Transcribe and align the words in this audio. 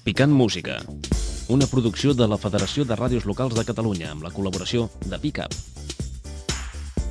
Picant 0.00 0.32
Música, 0.32 0.78
una 1.52 1.66
producció 1.68 2.14
de 2.16 2.24
la 2.24 2.38
Federació 2.40 2.86
de 2.88 2.96
Ràdios 2.96 3.26
Locals 3.28 3.52
de 3.52 3.66
Catalunya 3.68 4.08
amb 4.14 4.24
la 4.24 4.30
col·laboració 4.32 4.86
de 5.04 5.18
Picap. 5.20 5.52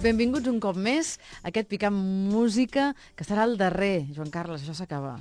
Benvinguts 0.02 0.50
un 0.50 0.58
cop 0.64 0.74
més 0.74 1.12
a 1.44 1.52
aquest 1.52 1.70
Picant 1.70 1.94
Música, 2.34 2.88
que 3.14 3.28
serà 3.28 3.46
el 3.46 3.60
darrer. 3.62 4.08
Joan 4.16 4.34
Carles, 4.34 4.64
això 4.66 4.74
s'acaba. 4.74 5.20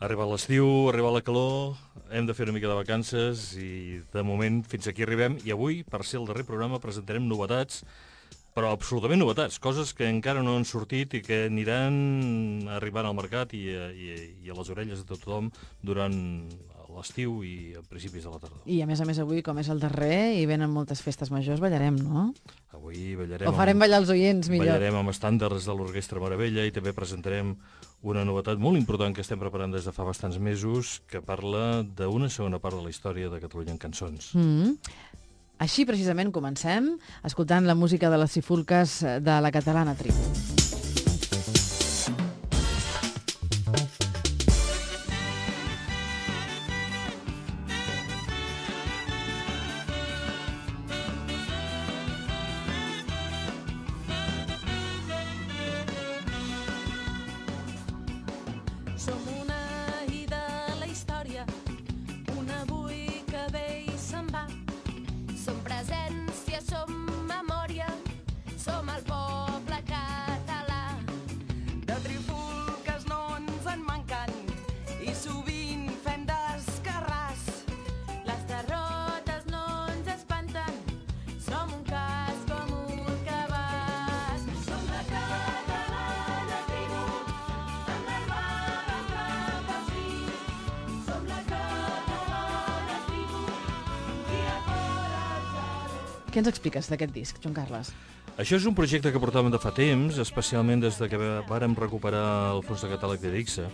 Arriba 0.00 0.24
l'estiu, 0.30 0.64
arriba 0.88 1.12
la 1.12 1.20
calor, 1.20 1.76
hem 2.08 2.24
de 2.24 2.32
fer 2.32 2.48
una 2.48 2.56
mica 2.56 2.72
de 2.72 2.78
vacances 2.78 3.50
i 3.60 4.00
de 4.14 4.24
moment 4.24 4.62
fins 4.64 4.88
aquí 4.88 5.04
arribem 5.04 5.36
i 5.44 5.52
avui, 5.52 5.82
per 5.84 6.00
ser 6.08 6.22
el 6.22 6.30
darrer 6.30 6.48
programa, 6.48 6.80
presentarem 6.80 7.28
novetats 7.28 7.84
però 8.54 8.72
absolutament 8.74 9.20
novetats, 9.22 9.60
coses 9.62 9.92
que 9.94 10.08
encara 10.10 10.42
no 10.42 10.56
han 10.58 10.66
sortit 10.66 11.14
i 11.14 11.20
que 11.22 11.44
aniran 11.46 12.66
arribant 12.74 13.06
al 13.06 13.14
mercat 13.14 13.54
i, 13.54 13.62
i, 13.70 14.08
i 14.42 14.50
a 14.50 14.56
les 14.58 14.72
orelles 14.74 15.04
de 15.04 15.06
tothom 15.12 15.52
durant 15.86 16.18
l'estiu 16.96 17.40
i 17.46 17.74
a 17.78 17.82
principis 17.86 18.24
de 18.26 18.32
la 18.32 18.38
tardor. 18.42 18.62
I 18.66 18.80
a 18.82 18.86
més 18.88 19.00
a 19.00 19.06
més 19.08 19.20
avui, 19.22 19.42
com 19.46 19.58
és 19.62 19.70
el 19.72 19.80
darrer 19.82 20.36
i 20.38 20.46
venen 20.50 20.72
moltes 20.72 21.02
festes 21.04 21.30
majors, 21.30 21.62
ballarem, 21.62 21.98
no? 22.00 22.30
Avui 22.76 23.14
ballarem... 23.18 23.48
O 23.50 23.54
farem 23.56 23.78
ballar 23.82 24.02
els 24.02 24.12
oients, 24.14 24.50
millor. 24.52 24.72
Ballarem 24.74 25.00
amb 25.00 25.12
estàndards 25.12 25.68
de 25.68 25.76
l'Orquestra 25.76 26.22
Meravella 26.22 26.66
i 26.66 26.74
també 26.74 26.94
presentarem 26.96 27.54
una 28.02 28.24
novetat 28.24 28.60
molt 28.60 28.80
important 28.80 29.14
que 29.14 29.24
estem 29.24 29.40
preparant 29.40 29.74
des 29.74 29.84
de 29.88 29.92
fa 29.92 30.06
bastants 30.08 30.38
mesos 30.40 31.00
que 31.10 31.20
parla 31.20 31.82
d'una 31.84 32.30
segona 32.32 32.60
part 32.62 32.78
de 32.78 32.86
la 32.86 32.92
història 32.92 33.28
de 33.32 33.40
Catalunya 33.42 33.76
en 33.76 33.82
cançons. 33.82 34.34
Mm 34.34 34.40
-hmm. 34.40 34.76
Així 35.60 35.84
precisament 35.84 36.32
comencem 36.32 36.96
escoltant 37.22 37.66
la 37.66 37.74
música 37.74 38.08
de 38.08 38.16
les 38.16 38.32
cifulques 38.32 39.04
de 39.20 39.40
la 39.40 39.52
catalana 39.52 39.94
tribu. 39.94 40.59
Què 96.30 96.38
ens 96.38 96.46
expliques 96.46 96.86
d'aquest 96.86 97.10
disc, 97.10 97.38
Joan 97.42 97.56
Carles? 97.56 97.88
Això 98.38 98.54
és 98.54 98.66
un 98.68 98.74
projecte 98.78 99.10
que 99.10 99.18
portàvem 99.18 99.50
de 99.50 99.58
fa 99.58 99.72
temps, 99.74 100.14
especialment 100.22 100.78
des 100.84 100.94
de 101.00 101.08
que 101.10 101.18
vàrem 101.48 101.74
recuperar 101.74 102.52
el 102.52 102.62
fons 102.62 102.84
de 102.84 102.90
catàleg 102.92 103.24
de 103.24 103.32
Dixa, 103.34 103.64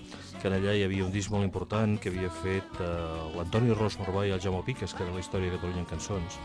que 0.40 0.48
allà 0.48 0.72
hi 0.72 0.86
havia 0.86 1.04
un 1.04 1.12
disc 1.12 1.30
molt 1.34 1.44
important 1.44 1.98
que 2.00 2.08
havia 2.08 2.30
fet 2.40 2.80
eh, 2.80 2.88
l'Antoni 3.36 3.77
Ros 3.77 3.98
Morbà 4.00 4.24
i 4.24 4.32
el 4.32 4.40
Jaume 4.40 4.64
Piques, 4.64 4.96
que 4.96 5.04
era 5.04 5.12
la 5.12 5.20
història 5.20 5.52
de 5.52 5.58
Catalunya 5.60 5.84
en 5.84 5.90
cançons, 5.90 6.40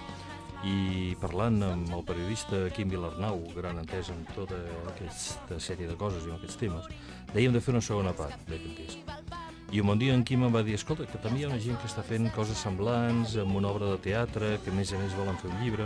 i 0.67 1.15
parlant 1.23 1.63
amb 1.65 1.95
el 1.95 2.03
periodista 2.05 2.65
Quim 2.75 2.91
Vilarnau, 2.91 3.39
gran 3.55 3.79
entès 3.79 4.11
en 4.11 4.25
tota 4.35 4.59
aquesta 4.91 5.61
sèrie 5.63 5.87
de 5.87 5.95
coses 5.95 6.27
i 6.27 6.33
en 6.33 6.41
aquests 6.41 6.59
temes, 6.59 6.91
dèiem 7.31 7.55
de 7.55 7.63
fer 7.63 7.71
una 7.77 7.87
segona 7.87 8.11
part 8.19 8.35
d'aquest 8.51 8.83
disc. 8.83 9.40
I 9.71 9.79
un 9.79 9.87
bon 9.87 9.99
dia 9.99 10.11
en 10.11 10.25
Quim 10.27 10.41
em 10.43 10.51
va 10.51 10.65
dir, 10.67 10.73
escolta, 10.75 11.05
que 11.07 11.19
també 11.23 11.39
hi 11.39 11.45
ha 11.45 11.49
una 11.49 11.59
gent 11.63 11.77
que 11.79 11.87
està 11.87 12.03
fent 12.03 12.25
coses 12.35 12.59
semblants 12.59 13.37
amb 13.39 13.55
una 13.55 13.69
obra 13.69 13.93
de 13.93 14.01
teatre, 14.03 14.57
que 14.65 14.71
a 14.73 14.75
més 14.75 14.91
a 14.91 14.99
més 14.99 15.15
volen 15.15 15.37
fer 15.39 15.47
un 15.47 15.61
llibre. 15.63 15.85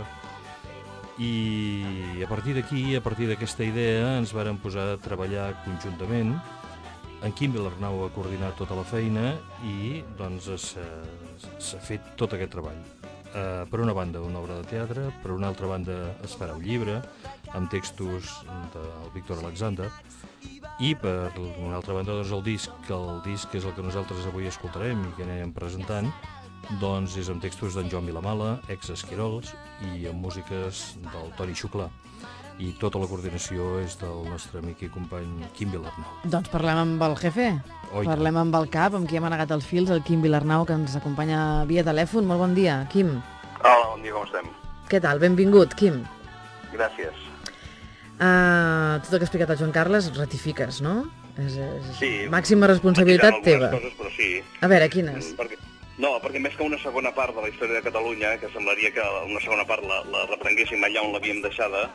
I 1.22 2.24
a 2.26 2.26
partir 2.26 2.56
d'aquí, 2.56 2.82
a 2.98 3.02
partir 3.04 3.28
d'aquesta 3.30 3.62
idea, 3.62 4.16
ens 4.18 4.34
varen 4.34 4.58
posar 4.58 4.88
a 4.90 4.98
treballar 5.04 5.52
conjuntament. 5.62 6.34
En 7.22 7.32
Quim 7.38 7.54
Vilarnau 7.54 8.02
ha 8.02 8.10
coordinat 8.16 8.58
tota 8.58 8.74
la 8.74 8.84
feina 8.84 9.36
i 9.62 10.02
doncs 10.18 10.50
s'ha 10.50 11.80
fet 11.86 12.10
tot 12.18 12.34
aquest 12.34 12.56
treball. 12.58 12.82
Uh, 13.36 13.62
per 13.70 13.84
una 13.84 13.94
banda, 13.94 14.18
una 14.24 14.42
obra 14.42 14.58
de 14.58 14.66
teatre, 14.66 15.12
per 15.22 15.30
una 15.30 15.46
altra 15.52 15.70
banda 15.70 15.96
es 16.26 16.34
farà 16.34 16.58
un 16.58 16.62
llibre 16.64 17.02
amb 17.56 17.70
textos 17.72 18.30
del 18.74 19.10
Víctor 19.14 19.40
Alexander, 19.42 19.90
i 20.78 20.92
per 20.94 21.32
una 21.40 21.78
altra 21.78 21.96
banda 21.96 22.12
doncs 22.18 22.32
el 22.36 22.42
disc, 22.44 22.72
que 22.86 22.92
el 22.94 23.22
disc 23.24 23.54
és 23.56 23.64
el 23.64 23.72
que 23.76 23.84
nosaltres 23.84 24.26
avui 24.28 24.48
escoltarem 24.48 25.00
i 25.06 25.12
que 25.16 25.24
anem 25.24 25.54
presentant, 25.56 26.10
doncs 26.82 27.16
és 27.16 27.30
amb 27.32 27.40
textos 27.40 27.76
d'en 27.76 27.88
Joan 27.88 28.08
Vilamala, 28.10 28.56
ex-Esquirols, 28.72 29.54
i 29.92 30.08
amb 30.10 30.20
músiques 30.20 30.96
del 31.12 31.30
Toni 31.38 31.56
Xuclà. 31.56 31.88
I 32.56 32.70
tota 32.80 32.96
la 33.00 33.08
coordinació 33.08 33.74
és 33.82 33.98
del 34.00 34.22
nostre 34.30 34.62
amic 34.62 34.86
i 34.86 34.88
company 34.92 35.44
Quim 35.56 35.74
Vilarnau. 35.74 36.22
Doncs 36.24 36.48
parlem 36.52 36.80
amb 36.82 37.04
el 37.04 37.16
jefe, 37.20 37.50
Oi, 37.92 38.08
parlem 38.08 38.40
amb 38.40 38.56
el 38.56 38.68
cap, 38.72 38.96
amb 38.96 39.08
qui 39.08 39.20
hem 39.20 39.28
anegat 39.28 39.52
els 39.56 39.68
fils, 39.68 39.92
el 39.92 40.02
Quim 40.06 40.24
Vilarnau, 40.24 40.64
que 40.64 40.76
ens 40.76 40.96
acompanya 40.96 41.64
via 41.68 41.84
telèfon. 41.84 42.24
Molt 42.28 42.40
bon 42.46 42.56
dia, 42.56 42.80
Quim. 42.92 43.12
Hola, 43.60 43.92
bon 43.92 44.04
dia, 44.04 44.16
com 44.16 44.24
estem? 44.24 44.50
Què 44.88 45.04
tal? 45.04 45.20
Benvingut, 45.20 45.76
Quim. 45.76 46.02
Gràcies. 46.72 47.25
Uh, 48.16 48.96
tot 49.04 49.12
el 49.12 49.18
que 49.18 49.26
ha 49.26 49.28
explicat 49.28 49.50
el 49.52 49.58
Joan 49.60 49.72
Carles 49.74 50.08
ratifiques, 50.16 50.80
no? 50.84 51.02
És, 51.36 51.58
és 51.60 51.88
sí. 51.98 52.10
Màxima 52.32 52.68
responsabilitat 52.70 53.42
teva. 53.44 53.68
Coses, 53.74 53.92
però 53.98 54.12
sí. 54.14 54.30
A 54.64 54.70
veure, 54.72 54.88
quines? 54.92 55.34
Mm, 55.34 55.36
perquè, 55.40 55.58
no, 56.00 56.14
perquè 56.24 56.40
més 56.40 56.56
que 56.56 56.64
una 56.64 56.80
segona 56.80 57.12
part 57.16 57.36
de 57.36 57.44
la 57.44 57.50
història 57.52 57.76
de 57.76 57.84
Catalunya, 57.84 58.32
que 58.40 58.48
semblaria 58.54 58.92
que 58.96 59.04
una 59.26 59.42
segona 59.44 59.66
part 59.68 59.84
la, 59.84 60.00
la 60.14 60.24
reprenguéssim 60.30 60.88
allà 60.88 61.04
on 61.04 61.12
l'havíem 61.12 61.42
deixada, 61.44 61.90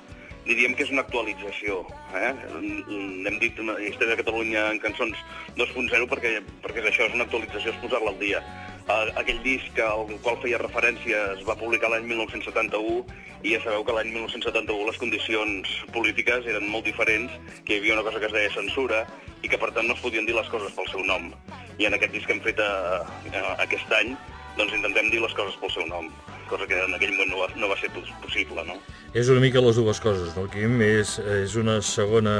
diríem 0.48 0.74
que 0.76 0.86
és 0.88 0.92
una 0.94 1.06
actualització. 1.06 1.84
Eh? 2.18 2.32
N'hem 2.62 3.40
dit 3.44 3.60
una 3.62 3.78
història 3.80 4.16
de 4.16 4.22
Catalunya 4.24 4.68
en 4.74 4.82
cançons 4.84 5.18
2.0 5.60 6.10
perquè, 6.12 6.38
perquè 6.64 6.84
és 6.84 6.92
això, 6.92 7.08
és 7.10 7.18
una 7.18 7.28
actualització, 7.30 7.74
és 7.76 7.82
posar-la 7.84 8.14
al 8.16 8.22
dia 8.22 8.44
aquell 8.90 9.42
disc 9.44 9.78
al 9.80 10.10
qual 10.24 10.40
feia 10.42 10.60
referència 10.62 11.20
es 11.36 11.44
va 11.48 11.56
publicar 11.56 11.92
l'any 11.92 12.08
1971 12.10 13.04
i 13.44 13.54
ja 13.54 13.62
sabeu 13.64 13.84
que 13.86 13.94
l'any 13.96 14.12
1971 14.14 14.88
les 14.90 14.98
condicions 15.02 15.70
polítiques 15.94 16.46
eren 16.46 16.68
molt 16.70 16.86
diferents, 16.86 17.32
que 17.66 17.76
hi 17.76 17.80
havia 17.80 17.96
una 17.98 18.04
cosa 18.04 18.20
que 18.20 18.30
es 18.30 18.36
deia 18.36 18.54
censura 18.54 19.06
i 19.42 19.50
que 19.50 19.58
per 19.58 19.72
tant 19.76 19.88
no 19.88 19.96
es 19.96 20.04
podien 20.04 20.26
dir 20.26 20.36
les 20.38 20.50
coses 20.50 20.74
pel 20.78 20.90
seu 20.92 21.04
nom. 21.06 21.32
I 21.80 21.88
en 21.90 21.98
aquest 21.98 22.14
disc 22.14 22.28
que 22.28 22.38
hem 22.38 22.44
fet 22.46 22.60
a, 22.62 23.02
a, 23.34 23.42
aquest 23.66 23.90
any 23.98 24.14
doncs 24.58 24.76
intentem 24.78 25.10
dir 25.10 25.22
les 25.24 25.34
coses 25.34 25.58
pel 25.62 25.74
seu 25.74 25.88
nom, 25.90 26.12
cosa 26.52 26.68
que 26.70 26.78
en 26.78 26.94
aquell 26.98 27.14
moment 27.16 27.32
no 27.32 27.42
va, 27.42 27.48
no 27.58 27.70
va 27.72 27.78
ser 27.80 27.90
possible, 27.96 28.66
no? 28.68 28.78
És 29.18 29.32
una 29.34 29.42
mica 29.44 29.64
les 29.64 29.80
dues 29.80 30.00
coses, 30.04 30.32
no, 30.38 30.46
Quim? 30.52 30.78
És, 30.86 31.18
és, 31.20 31.56
una 31.60 31.80
segona, 31.84 32.36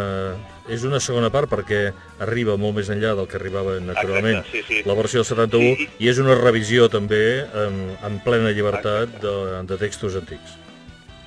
és 0.72 0.86
una 0.88 1.02
segona 1.04 1.32
part 1.34 1.52
perquè 1.52 1.82
arriba 2.24 2.58
molt 2.60 2.78
més 2.80 2.92
enllà 2.94 3.16
del 3.18 3.28
que 3.32 3.40
arribava 3.40 3.78
naturalment 3.84 4.42
Exacte, 4.42 4.64
sí, 4.68 4.82
sí. 4.82 4.84
la 4.88 4.96
versió 5.00 5.24
del 5.24 5.30
71 5.32 5.76
sí, 5.80 5.90
i 6.04 6.12
és 6.12 6.22
una 6.24 6.38
revisió 6.40 6.88
també 6.92 7.24
en, 7.66 7.82
en 8.08 8.20
plena 8.26 8.54
llibertat 8.56 9.20
de, 9.24 9.36
de 9.68 9.80
textos 9.82 10.20
antics. 10.20 10.58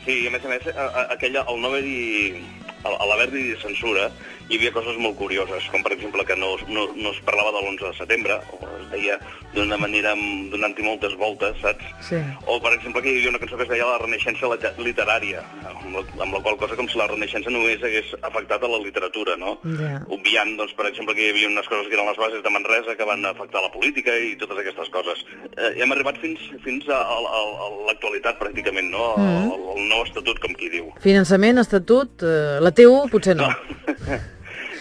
Sí, 0.04 0.20
i 0.24 0.28
a 0.28 0.32
més 0.34 0.44
a 0.44 0.52
més, 0.52 0.68
aquella, 1.08 1.46
el 1.48 1.60
no 1.62 1.72
haver-hi, 1.72 2.40
a 2.84 3.06
l'haver-hi 3.08 3.54
censura, 3.62 4.10
hi 4.48 4.58
havia 4.58 4.72
coses 4.74 4.98
molt 5.00 5.16
curioses, 5.16 5.68
com 5.72 5.82
per 5.84 5.94
exemple 5.94 6.24
que 6.28 6.36
no, 6.36 6.54
no, 6.68 6.86
no 6.92 7.12
es 7.14 7.20
parlava 7.24 7.54
de 7.54 7.62
l'11 7.62 7.86
de 7.88 7.92
setembre, 7.96 8.36
o 8.52 8.58
es 8.76 8.88
deia 8.92 9.16
d'una 9.54 9.78
manera 9.80 10.12
donant-hi 10.52 10.84
moltes 10.84 11.14
voltes, 11.16 11.56
saps? 11.62 11.86
Sí. 12.08 12.20
O 12.50 12.58
per 12.60 12.74
exemple 12.76 13.00
que 13.00 13.12
hi 13.12 13.20
havia 13.20 13.32
una 13.32 13.40
cançó 13.40 13.56
que 13.56 13.64
es 13.64 13.72
deia 13.72 13.88
La 13.88 14.00
Renaixença 14.02 14.50
literària, 14.82 15.44
amb 15.70 15.96
la, 15.96 16.04
amb 16.26 16.36
la 16.36 16.42
qual 16.44 16.58
cosa 16.60 16.76
com 16.76 16.90
si 16.90 17.00
la 17.00 17.08
Renaixença 17.08 17.52
només 17.54 17.82
hagués 17.82 18.12
afectat 18.20 18.66
a 18.66 18.70
la 18.70 18.82
literatura, 18.82 19.38
no? 19.40 19.56
Yeah. 19.64 20.02
Obviant, 20.12 20.54
doncs, 20.60 20.74
per 20.76 20.90
exemple, 20.90 21.16
que 21.16 21.24
hi 21.24 21.32
havia 21.32 21.48
unes 21.48 21.70
coses 21.70 21.88
que 21.88 21.96
eren 21.96 22.10
les 22.10 22.20
bases 22.20 22.44
de 22.44 22.52
Manresa 22.52 22.98
que 22.98 23.08
van 23.08 23.24
afectar 23.30 23.64
la 23.64 23.72
política 23.72 24.12
i 24.12 24.34
totes 24.40 24.60
aquestes 24.60 24.92
coses. 24.92 25.24
Eh, 25.54 25.72
hem 25.80 25.96
arribat 25.96 26.20
fins, 26.20 26.42
fins 26.66 26.90
a, 26.92 27.00
a, 27.00 27.40
a 27.40 27.70
l'actualitat, 27.88 28.36
pràcticament, 28.42 28.92
no? 28.92 29.14
Mm. 29.16 29.48
El, 29.54 29.66
el 29.78 29.88
nou 29.88 30.04
estatut, 30.04 30.42
com 30.42 30.52
qui 30.58 30.68
diu. 30.74 30.90
Finançament, 31.04 31.62
estatut, 31.62 32.26
eh, 32.26 32.60
la 32.60 32.73
TU 32.76 32.94
potser 33.12 33.36
no. 33.38 33.50
no. 33.50 34.22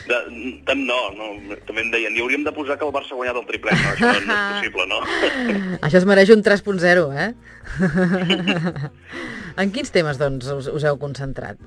De, 0.04 0.18
tant 0.68 0.82
no, 0.84 0.98
no, 1.16 1.28
també 1.64 1.86
em 1.86 1.92
deien, 1.94 2.16
i 2.18 2.24
hauríem 2.24 2.44
de 2.44 2.52
posar 2.56 2.76
que 2.80 2.84
el 2.84 2.92
Barça 2.96 3.16
ha 3.16 3.20
guanyat 3.20 3.38
el 3.40 3.46
triplet, 3.48 3.78
no, 3.80 3.94
això 3.94 4.10
no 4.12 4.18
és 4.20 4.42
possible, 4.58 4.88
no? 4.92 5.00
això 5.88 6.02
es 6.02 6.08
mereix 6.10 6.34
un 6.36 6.44
3.0, 6.44 7.06
eh? 7.24 7.30
en 9.64 9.72
quins 9.72 9.96
temes, 9.96 10.20
doncs, 10.20 10.50
us, 10.52 10.68
us 10.68 10.88
heu 10.90 11.00
concentrat? 11.00 11.62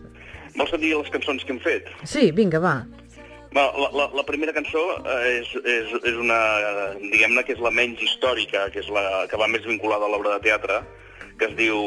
Vols 0.57 0.77
dir 0.81 0.93
les 0.93 1.09
cançons 1.13 1.45
que 1.45 1.55
hem 1.55 1.63
fet? 1.65 1.89
Sí, 2.05 2.29
vinga, 2.37 2.61
va. 2.61 2.77
La, 3.57 3.71
la, 3.73 4.11
la 4.13 4.25
primera 4.29 4.53
cançó 4.53 4.83
eh, 4.99 5.39
és, 5.39 5.53
és, 5.65 5.93
és 6.11 6.21
una, 6.21 6.37
diguem-ne, 7.01 7.45
que 7.47 7.55
és 7.57 7.63
la 7.65 7.73
menys 7.73 8.03
històrica, 8.05 8.67
que 8.75 8.83
és 8.83 8.91
la 8.93 9.25
que 9.31 9.41
va 9.41 9.49
més 9.49 9.65
vinculada 9.65 10.05
a 10.05 10.13
l'obra 10.13 10.35
de 10.37 10.45
teatre, 10.45 10.83
que 11.41 11.49
es 11.49 11.57
diu 11.57 11.81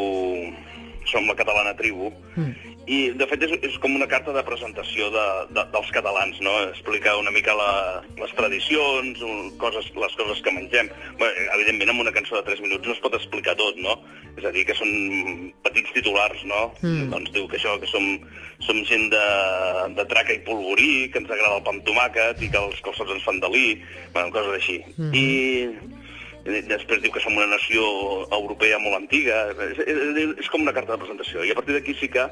Som 1.09 1.25
la 1.29 1.33
catalana 1.37 1.71
tribu, 1.77 2.11
mm. 2.35 2.68
I 2.89 2.97
de 3.13 3.25
fet 3.29 3.43
és, 3.45 3.51
és 3.67 3.75
com 3.83 3.93
una 3.93 4.07
carta 4.09 4.33
de 4.33 4.41
presentació 4.45 5.11
de, 5.13 5.25
de, 5.53 5.63
dels 5.75 5.91
catalans, 5.93 6.39
no? 6.41 6.55
Explicar 6.71 7.19
una 7.19 7.33
mica 7.35 7.53
la, 7.53 7.71
les 8.17 8.33
tradicions, 8.33 9.21
coses, 9.61 9.91
les 9.93 10.15
coses 10.17 10.41
que 10.45 10.53
mengem. 10.55 10.89
Bé, 11.19 11.29
evidentment, 11.59 11.93
amb 11.93 12.01
una 12.07 12.13
cançó 12.15 12.39
de 12.39 12.47
3 12.47 12.63
minuts 12.65 12.89
no 12.89 12.95
es 12.95 13.03
pot 13.03 13.13
explicar 13.19 13.53
tot, 13.59 13.77
no? 13.77 13.93
És 14.39 14.47
a 14.49 14.53
dir, 14.55 14.65
que 14.65 14.77
són 14.79 14.89
petits 15.67 15.93
titulars, 15.99 16.41
no? 16.49 16.65
Mm. 16.81 17.11
Doncs 17.13 17.33
diu 17.37 17.45
que 17.51 17.59
això, 17.61 17.77
que 17.77 17.93
som, 17.93 18.09
som 18.65 18.81
gent 18.89 19.09
de, 19.13 19.25
de 20.01 20.09
traca 20.09 20.33
i 20.33 20.41
polvorí, 20.49 20.91
que 21.13 21.21
ens 21.21 21.29
agrada 21.29 21.61
el 21.61 21.65
pa 21.67 21.75
amb 21.75 21.85
tomàquet 21.85 22.41
i 22.41 22.49
que 22.49 22.65
els 22.65 22.81
calçots 22.85 23.13
ens 23.19 23.25
fan 23.27 23.41
delí, 23.43 23.83
bueno, 24.17 24.33
coses 24.33 24.57
així. 24.57 24.81
Mm. 24.97 25.13
I 25.13 26.65
després 26.65 27.03
diu 27.03 27.13
que 27.13 27.21
som 27.21 27.37
una 27.37 27.51
nació 27.51 27.83
europea 28.33 28.81
molt 28.81 28.97
antiga, 29.03 29.51
és, 29.69 29.83
és, 29.85 30.39
és 30.41 30.49
com 30.49 30.65
una 30.65 30.73
carta 30.73 30.95
de 30.95 31.03
presentació, 31.03 31.45
i 31.45 31.53
a 31.53 31.57
partir 31.59 31.77
d'aquí 31.77 31.93
sí 31.99 32.09
que 32.09 32.25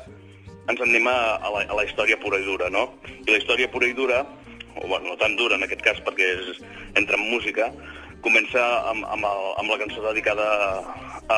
ens 0.67 0.81
anem 0.83 1.07
a, 1.07 1.17
a, 1.37 1.51
la, 1.53 1.63
a 1.67 1.77
la 1.79 1.85
història 1.87 2.19
pura 2.19 2.39
i 2.39 2.45
dura, 2.45 2.69
no? 2.73 2.89
I 3.25 3.31
la 3.31 3.39
història 3.39 3.69
pura 3.71 3.87
i 3.87 3.95
dura, 3.97 4.23
o 4.77 4.87
bueno, 4.87 5.13
no 5.13 5.17
tan 5.17 5.35
dura 5.39 5.55
en 5.57 5.65
aquest 5.65 5.81
cas 5.85 6.01
perquè 6.05 6.27
és, 6.37 6.59
entra 6.99 7.17
en 7.17 7.29
música, 7.31 7.71
comença 8.25 8.63
amb, 8.89 9.05
amb, 9.07 9.25
el, 9.29 9.43
amb 9.61 9.71
la 9.71 9.77
cançó 9.81 10.03
dedicada 10.07 10.45
a, 10.47 11.37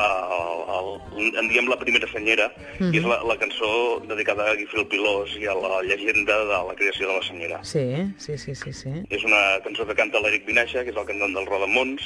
a, 0.74 0.78
en 1.20 1.50
diem 1.52 1.68
la 1.70 1.78
primera 1.78 2.08
senyera, 2.12 2.48
mm 2.78 2.88
-hmm. 2.88 2.94
i 2.94 2.98
és 2.98 3.04
la, 3.04 3.20
la 3.30 3.36
cançó 3.36 4.00
dedicada 4.08 4.50
a 4.50 4.56
Guifil 4.56 4.86
Pilós 4.86 5.36
i 5.36 5.46
a 5.46 5.54
la 5.54 5.82
llegenda 5.82 6.38
de 6.44 6.58
la 6.68 6.74
creació 6.74 7.08
de 7.08 7.14
la 7.14 7.22
senyera. 7.22 7.64
Sí, 7.64 7.86
sí, 8.18 8.38
sí, 8.38 8.54
sí. 8.54 8.72
sí. 8.72 8.92
És 9.10 9.24
una 9.24 9.60
cançó 9.64 9.86
que 9.86 9.94
canta 9.94 10.20
l'Eric 10.20 10.46
Vinaixa, 10.46 10.84
que 10.84 10.90
és 10.90 10.96
el 10.96 11.06
cantant 11.06 11.34
del 11.34 11.46
Rodamons, 11.46 12.02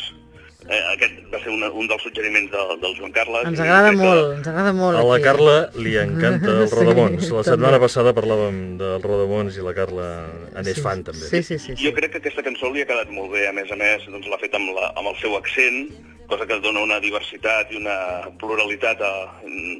Eh, 0.64 0.78
aquest 0.94 1.18
va 1.28 1.38
ser 1.42 1.50
una, 1.52 1.68
un 1.76 1.88
dels 1.90 2.00
suggeriments 2.06 2.48
del, 2.52 2.70
del 2.80 2.94
Joan 2.96 3.12
Carles. 3.12 3.48
Ens 3.50 3.60
agrada 3.60 3.90
molt, 3.92 4.22
que... 4.30 4.36
ens 4.38 4.46
agrada 4.48 4.72
molt. 4.72 4.96
A 4.96 5.02
la 5.04 5.18
aquí. 5.18 5.24
Carla 5.26 5.56
li 5.76 5.92
encanta 6.00 6.54
el 6.54 6.70
Rodamons. 6.78 7.26
Sí, 7.26 7.32
la 7.36 7.44
setmana 7.44 7.74
també. 7.74 7.82
passada 7.84 8.14
parlàvem 8.16 8.62
del 8.80 9.04
Rodamons 9.04 9.58
i 9.60 9.66
la 9.66 9.74
Carla 9.76 10.08
en 10.54 10.64
és 10.64 10.80
sí, 10.80 10.86
fan, 10.86 11.04
també. 11.04 11.28
Sí, 11.28 11.42
sí, 11.44 11.58
sí, 11.58 11.74
sí. 11.74 11.78
Jo 11.84 11.92
crec 11.98 12.16
que 12.16 12.22
aquesta 12.24 12.46
cançó 12.48 12.72
li 12.72 12.80
ha 12.80 12.88
quedat 12.88 13.12
molt 13.12 13.34
bé. 13.36 13.44
A 13.50 13.52
més 13.52 13.68
a 13.68 13.78
més, 13.80 14.08
doncs 14.08 14.32
l'ha 14.32 14.40
fet 14.40 14.56
amb, 14.56 14.72
la, 14.78 14.88
amb 14.96 15.12
el 15.12 15.20
seu 15.20 15.36
accent, 15.36 15.84
cosa 16.32 16.48
que 16.48 16.60
dona 16.64 16.88
una 16.88 17.00
diversitat 17.04 17.68
i 17.74 17.82
una 17.84 18.00
pluralitat 18.40 19.04
a, 19.04 19.14
eh, 19.44 19.78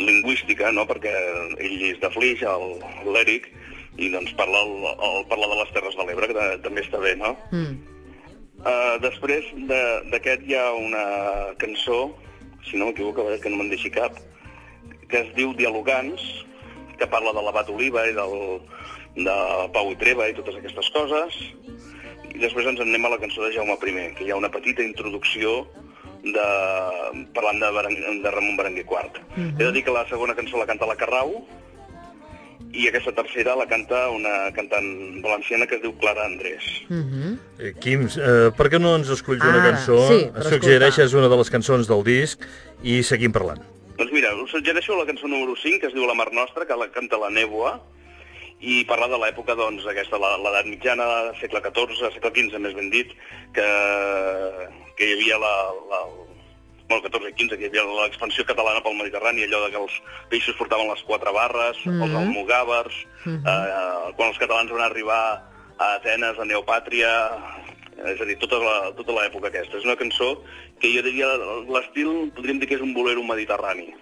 lingüística, 0.00 0.72
no? 0.72 0.88
perquè 0.88 1.12
ell 1.60 1.80
és 1.92 2.00
de 2.00 2.16
Flix, 2.16 2.48
l'Eric, 3.04 3.52
i 4.00 4.08
doncs 4.08 4.32
parla, 4.40 4.64
el, 4.64 4.94
el, 4.94 5.26
parla 5.28 5.52
de 5.52 5.60
les 5.60 5.74
Terres 5.76 5.98
de 6.00 6.06
l'Ebre, 6.08 6.32
que 6.32 6.54
també 6.64 6.82
està 6.82 7.02
bé, 7.02 7.12
no? 7.20 7.36
Mm 7.52 7.93
Uh, 8.64 8.96
després 9.04 9.44
d'aquest 9.68 10.46
hi 10.48 10.54
ha 10.56 10.70
una 10.72 11.04
cançó, 11.60 12.14
si 12.64 12.80
no 12.80 12.88
m'equivoco, 12.88 13.26
que 13.42 13.52
no 13.52 13.60
me'n 13.60 13.68
deixi 13.68 13.90
cap, 13.92 14.16
que 15.10 15.20
es 15.20 15.32
diu 15.36 15.52
Dialogants, 15.58 16.24
que 16.96 17.08
parla 17.10 17.34
de 17.36 17.42
l'abat 17.44 17.68
Oliva 17.68 18.06
i 18.08 18.14
del, 18.16 18.36
de 19.18 19.34
Pau 19.74 19.90
i 19.92 19.98
Treva 20.00 20.28
i 20.30 20.36
totes 20.38 20.56
aquestes 20.58 20.88
coses. 20.94 21.40
I 22.34 22.40
després 22.40 22.66
ens 22.70 22.80
anem 22.82 23.04
a 23.04 23.12
la 23.12 23.20
cançó 23.22 23.44
de 23.44 23.52
Jaume 23.54 23.76
I, 23.76 24.06
que 24.16 24.24
hi 24.24 24.32
ha 24.32 24.40
una 24.40 24.50
petita 24.50 24.82
introducció 24.82 25.66
de, 26.24 26.48
parlant 27.36 27.60
de, 27.60 27.70
de 28.24 28.32
Ramon 28.32 28.56
Berenguer 28.56 28.86
IV. 28.88 28.96
Uh 28.96 29.36
-huh. 29.36 29.60
He 29.60 29.64
de 29.64 29.72
dir 29.72 29.84
que 29.84 29.92
la 29.92 30.08
segona 30.08 30.34
cançó 30.34 30.56
la 30.56 30.66
canta 30.66 30.86
la 30.86 30.96
Carrau, 30.96 31.46
i 32.74 32.88
aquesta 32.90 33.12
tercera 33.14 33.54
la 33.54 33.66
canta 33.70 34.08
una 34.10 34.50
cantant 34.56 34.88
valenciana 35.22 35.68
que 35.70 35.78
es 35.78 35.82
diu 35.84 35.94
Clara 36.00 36.26
Andrés. 36.26 36.64
Uh 36.88 36.94
mhm. 36.94 37.12
-huh. 37.14 37.38
eh, 37.58 37.72
Quim, 37.80 38.06
eh, 38.06 38.50
per 38.56 38.66
què 38.70 38.80
no 38.80 38.96
ens 38.96 39.08
escolls 39.08 39.42
una 39.42 39.62
ah, 39.62 39.70
cançó? 39.70 39.98
Sí, 40.08 40.30
Suggereixes 40.50 41.14
una 41.14 41.28
de 41.28 41.36
les 41.36 41.50
cançons 41.50 41.86
del 41.86 42.02
disc 42.04 42.40
i 42.82 43.02
seguim 43.02 43.32
parlant. 43.32 43.62
Doncs 43.96 44.12
mira, 44.12 44.34
us 44.34 44.50
suggereixo 44.50 44.96
la 44.98 45.06
cançó 45.06 45.28
número 45.28 45.54
5, 45.54 45.78
que 45.80 45.86
es 45.86 45.94
diu 45.94 46.06
La 46.06 46.14
Mar 46.14 46.32
Nostra, 46.32 46.66
que 46.66 46.76
la 46.76 46.90
canta 46.90 47.16
la 47.16 47.30
Neboa, 47.30 47.80
i 48.60 48.84
parla 48.88 49.06
de 49.08 49.18
l'època, 49.18 49.54
doncs, 49.54 49.86
aquesta, 49.86 50.18
l'edat 50.18 50.66
mitjana, 50.66 51.06
segle 51.40 51.60
XIV, 51.60 52.10
segle 52.14 52.30
XV, 52.30 52.58
més 52.58 52.74
ben 52.74 52.90
dit, 52.90 53.12
que, 53.54 53.68
que 54.96 55.06
hi 55.06 55.12
havia 55.12 55.38
la, 55.38 55.54
la, 55.90 56.00
bueno, 56.88 57.02
14 57.02 57.30
i 57.30 57.34
15, 57.34 57.56
que 57.56 57.64
hi 57.64 57.70
havia 57.70 57.84
l'expansió 58.02 58.44
catalana 58.44 58.82
pel 58.84 58.96
Mediterrani, 58.98 59.46
allò 59.46 59.64
de 59.64 59.72
que 59.72 59.80
els 59.80 59.96
peixos 60.30 60.56
portaven 60.58 60.88
les 60.90 61.02
quatre 61.08 61.32
barres, 61.32 61.80
mm 61.84 61.92
-hmm. 61.92 62.04
els 62.04 62.14
almogàvers, 62.20 62.94
mm 63.24 63.36
-hmm. 63.36 63.42
eh, 63.48 64.12
quan 64.16 64.28
els 64.28 64.38
catalans 64.38 64.70
van 64.70 64.82
arribar 64.82 65.42
a 65.78 65.94
Atenes, 65.94 66.38
a 66.38 66.44
Neopàtria, 66.44 67.12
és 68.04 68.20
a 68.20 68.24
dir, 68.24 68.36
tota 68.38 68.58
tota 68.96 69.12
l'època 69.12 69.48
aquesta. 69.48 69.78
És 69.78 69.84
una 69.84 69.96
cançó 69.96 70.42
que 70.80 70.92
jo 70.94 71.02
diria, 71.02 71.28
l'estil, 71.68 72.32
podríem 72.34 72.58
dir 72.58 72.68
que 72.68 72.74
és 72.74 72.80
un 72.80 72.94
bolero 72.94 73.22
mediterrani. 73.22 73.94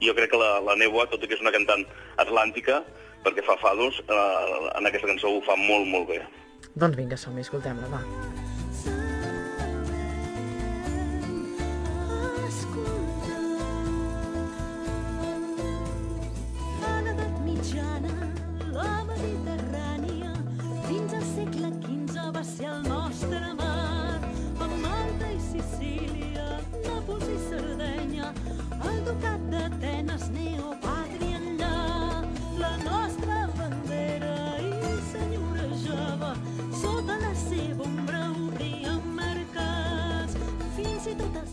Jo 0.00 0.14
crec 0.14 0.30
que 0.30 0.38
la, 0.38 0.60
la 0.60 0.76
Neua, 0.76 1.06
tot 1.06 1.22
i 1.22 1.26
que 1.26 1.34
és 1.34 1.40
una 1.40 1.54
cantant 1.54 1.84
atlàntica, 2.16 2.84
perquè 3.24 3.42
fa 3.44 3.56
fados, 3.56 4.02
eh, 4.06 4.78
en 4.78 4.86
aquesta 4.86 5.08
cançó 5.08 5.28
ho 5.28 5.40
fa 5.42 5.56
molt, 5.56 5.86
molt 5.86 6.08
bé. 6.08 6.22
Doncs 6.74 6.96
vinga, 6.96 7.16
som-hi, 7.16 7.40
escoltem-la, 7.40 7.88
va. 7.90 8.17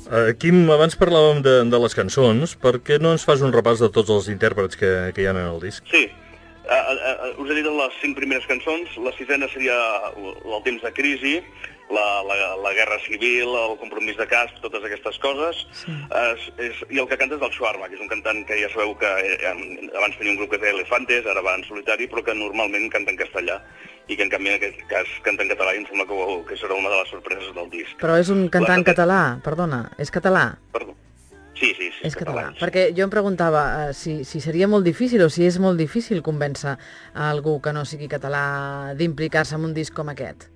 Uh, 0.06 0.36
Quim, 0.38 0.68
abans 0.70 0.94
parlàvem 1.00 1.42
de, 1.42 1.56
de 1.66 1.78
les 1.82 1.96
cançons, 1.98 2.54
per 2.62 2.76
què 2.86 3.00
no 3.02 3.16
ens 3.16 3.26
fas 3.26 3.42
un 3.42 3.54
repàs 3.56 3.82
de 3.82 3.90
tots 3.94 4.12
els 4.14 4.30
intèrprets 4.30 4.78
que, 4.78 4.92
que 5.16 5.24
hi 5.24 5.26
ha 5.26 5.34
en 5.34 5.42
el 5.42 5.58
disc? 5.64 5.82
Sí, 5.90 6.04
uh, 6.70 6.76
uh, 6.78 7.32
us 7.42 7.50
he 7.50 7.58
dit 7.58 7.70
les 7.80 7.98
cinc 8.04 8.20
primeres 8.20 8.46
cançons, 8.50 8.94
la 9.02 9.14
sisena 9.18 9.50
seria 9.54 9.78
el 10.14 10.62
temps 10.68 10.86
de 10.86 10.94
crisi, 10.94 11.40
la, 11.90 12.24
la, 12.26 12.36
la 12.64 12.74
guerra 12.74 12.98
civil, 13.06 13.52
el 13.54 13.78
compromís 13.82 14.18
de 14.18 14.28
casp, 14.28 14.58
totes 14.64 14.84
aquestes 14.88 15.20
coses, 15.22 15.62
sí. 15.84 15.94
uh, 16.10 16.34
és, 16.62 16.82
i 16.90 17.02
el 17.02 17.10
que 17.10 17.18
canta 17.20 17.38
és 17.38 17.44
del 17.44 17.54
Schwarma, 17.54 17.90
que 17.90 17.98
és 18.00 18.04
un 18.04 18.12
cantant 18.12 18.42
que 18.48 18.58
ja 18.60 18.70
sabeu 18.74 18.96
que 19.00 19.12
eh, 19.22 19.54
abans 19.94 20.18
tenia 20.18 20.34
un 20.34 20.40
grup 20.42 20.56
que 20.56 20.62
feia 20.64 20.74
Elefantes, 20.74 21.30
ara 21.30 21.46
va 21.46 21.58
en 21.60 21.66
solitari, 21.68 22.10
però 22.12 22.26
que 22.26 22.38
normalment 22.38 22.90
canta 22.94 23.14
en 23.14 23.22
castellà 23.22 23.60
i 24.08 24.18
que 24.18 24.26
en 24.26 24.34
canvi 24.34 24.54
en 24.54 24.60
aquest 24.60 24.82
cas 24.90 25.10
canta 25.26 25.46
en 25.46 25.54
català 25.54 25.74
i 25.74 25.82
em 25.82 25.88
sembla 25.90 26.06
que, 26.10 26.20
que 26.50 26.60
serà 26.60 26.78
una 26.78 26.92
de 26.94 27.00
les 27.02 27.14
sorpreses 27.14 27.54
del 27.56 27.72
disc. 27.74 27.98
Però 28.02 28.18
és 28.22 28.30
un 28.34 28.48
cantant 28.54 28.82
la... 28.82 28.90
català, 28.92 29.24
perdona, 29.46 29.82
és 30.02 30.14
català? 30.14 30.52
Perdó. 30.74 30.98
Sí, 31.56 31.70
sí, 31.72 31.88
sí. 31.88 32.02
És 32.04 32.18
català. 32.20 32.50
català. 32.50 32.60
Perquè 32.60 32.90
jo 32.98 33.06
em 33.06 33.14
preguntava 33.14 33.62
uh, 33.64 33.94
si, 33.96 34.20
si 34.28 34.42
seria 34.44 34.68
molt 34.68 34.84
difícil 34.86 35.24
o 35.24 35.30
si 35.32 35.46
és 35.48 35.56
molt 35.64 35.80
difícil 35.80 36.20
convèncer 36.26 36.76
a 36.76 37.30
algú 37.30 37.62
que 37.64 37.72
no 37.74 37.86
sigui 37.88 38.12
català 38.12 38.92
d'implicar-se 39.00 39.56
en 39.56 39.70
un 39.70 39.78
disc 39.78 39.96
com 39.96 40.12
aquest, 40.12 40.50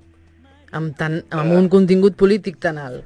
amb, 0.71 0.95
tan, 0.97 1.21
amb 1.29 1.53
uh, 1.53 1.57
un 1.59 1.69
contingut 1.71 2.17
polític 2.19 2.59
tan 2.63 2.79
alt. 2.81 3.05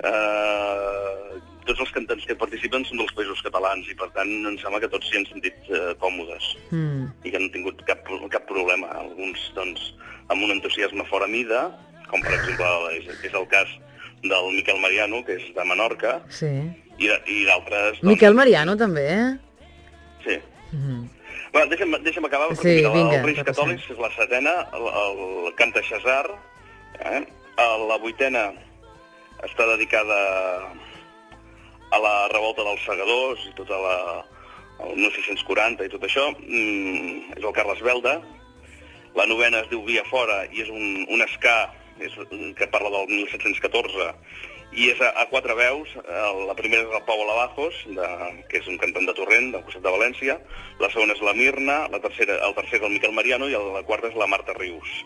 Uh, 0.00 1.36
tots 1.68 1.82
els 1.84 1.92
cantants 1.94 2.24
que 2.26 2.36
participen 2.38 2.84
són 2.88 3.00
dels 3.02 3.12
països 3.16 3.42
catalans 3.46 3.88
i 3.90 3.96
per 3.98 4.08
tant 4.16 4.30
em 4.48 4.56
sembla 4.62 4.80
que 4.82 4.90
tots 4.92 5.06
s'hi 5.06 5.20
han 5.20 5.26
sentit 5.28 5.68
eh, 5.70 5.92
còmodes 6.02 6.48
mm. 6.72 7.04
i 7.22 7.30
que 7.30 7.38
no 7.38 7.46
han 7.46 7.52
tingut 7.54 7.84
cap, 7.86 8.02
cap 8.32 8.48
problema. 8.48 8.90
Alguns 9.04 9.44
doncs 9.54 9.92
amb 10.32 10.42
un 10.46 10.54
entusiasme 10.56 11.06
fora 11.10 11.28
mida, 11.30 11.68
com 12.10 12.24
per 12.24 12.34
exemple 12.38 12.72
és, 12.96 13.06
és 13.28 13.36
el 13.36 13.46
cas 13.52 13.70
del 14.24 14.50
Miquel 14.56 14.80
Mariano, 14.82 15.22
que 15.26 15.38
és 15.38 15.46
de 15.56 15.64
Menorca, 15.68 16.18
sí. 16.32 16.50
i, 16.98 17.08
i 17.08 17.38
d'altres... 17.48 18.00
Doncs... 18.00 18.08
Miquel 18.10 18.36
Mariano 18.36 18.76
també, 18.80 19.06
eh? 19.14 19.30
Sí. 20.26 20.36
Mm 20.72 20.82
-hmm. 20.82 21.19
Bueno, 21.52 21.66
deixa'm, 21.72 21.96
deixa'm 22.04 22.26
acabar, 22.26 22.54
sí, 22.56 22.76
vinga, 22.76 22.92
vinga, 22.94 23.16
el 23.18 23.24
Reis 23.26 23.42
Catòlics 23.46 23.88
és 23.90 23.98
la 23.98 24.10
setena, 24.14 24.52
el, 24.78 24.86
el 25.02 25.54
Canta 25.58 25.82
Xasar, 25.82 26.28
eh? 27.00 27.22
la 27.58 27.96
vuitena 28.00 28.44
està 29.44 29.66
dedicada 29.72 30.18
a 31.90 31.98
la 31.98 32.14
revolta 32.32 32.64
dels 32.64 32.84
segadors 32.86 33.42
i 33.48 33.54
tota 33.58 33.78
la, 33.82 33.96
el 34.86 34.94
1640 35.00 35.88
i 35.88 35.92
tot 35.92 36.06
això, 36.06 36.28
mm, 36.38 37.34
és 37.36 37.42
el 37.42 37.56
Carles 37.56 37.82
Belda. 37.84 38.20
La 39.18 39.26
novena 39.26 39.64
es 39.64 39.68
diu 39.72 39.82
Via 39.82 40.04
Fora 40.06 40.44
i 40.54 40.62
és 40.62 40.70
un, 40.70 41.02
un 41.10 41.24
escà 41.26 41.72
és, 41.98 42.14
que 42.56 42.70
parla 42.70 42.92
del 42.94 43.10
1714 43.10 44.12
i 44.72 44.90
és 44.92 45.00
a, 45.02 45.10
a 45.22 45.26
quatre 45.30 45.54
veus. 45.58 45.92
Eh, 45.98 46.32
La 46.46 46.56
primera 46.58 46.84
és 46.84 46.96
el 46.96 47.06
Pau 47.06 47.22
Alabajos, 47.24 47.78
de, 47.96 48.08
que 48.50 48.60
és 48.60 48.68
un 48.70 48.78
cantant 48.78 49.06
de 49.08 49.14
Torrent, 49.18 49.50
del 49.54 49.64
costat 49.66 49.84
de 49.86 49.94
València. 49.94 50.36
La 50.82 50.90
segona 50.92 51.16
és 51.16 51.22
la 51.26 51.34
Mirna, 51.36 51.80
la 51.92 52.02
tercera, 52.02 52.38
el 52.46 52.54
tercer 52.58 52.78
és 52.80 52.86
el 52.86 52.94
Miquel 52.94 53.14
Mariano 53.16 53.48
i 53.50 53.56
la 53.56 53.84
quarta 53.88 54.10
és 54.10 54.18
la 54.18 54.30
Marta 54.30 54.54
Rius. 54.58 55.00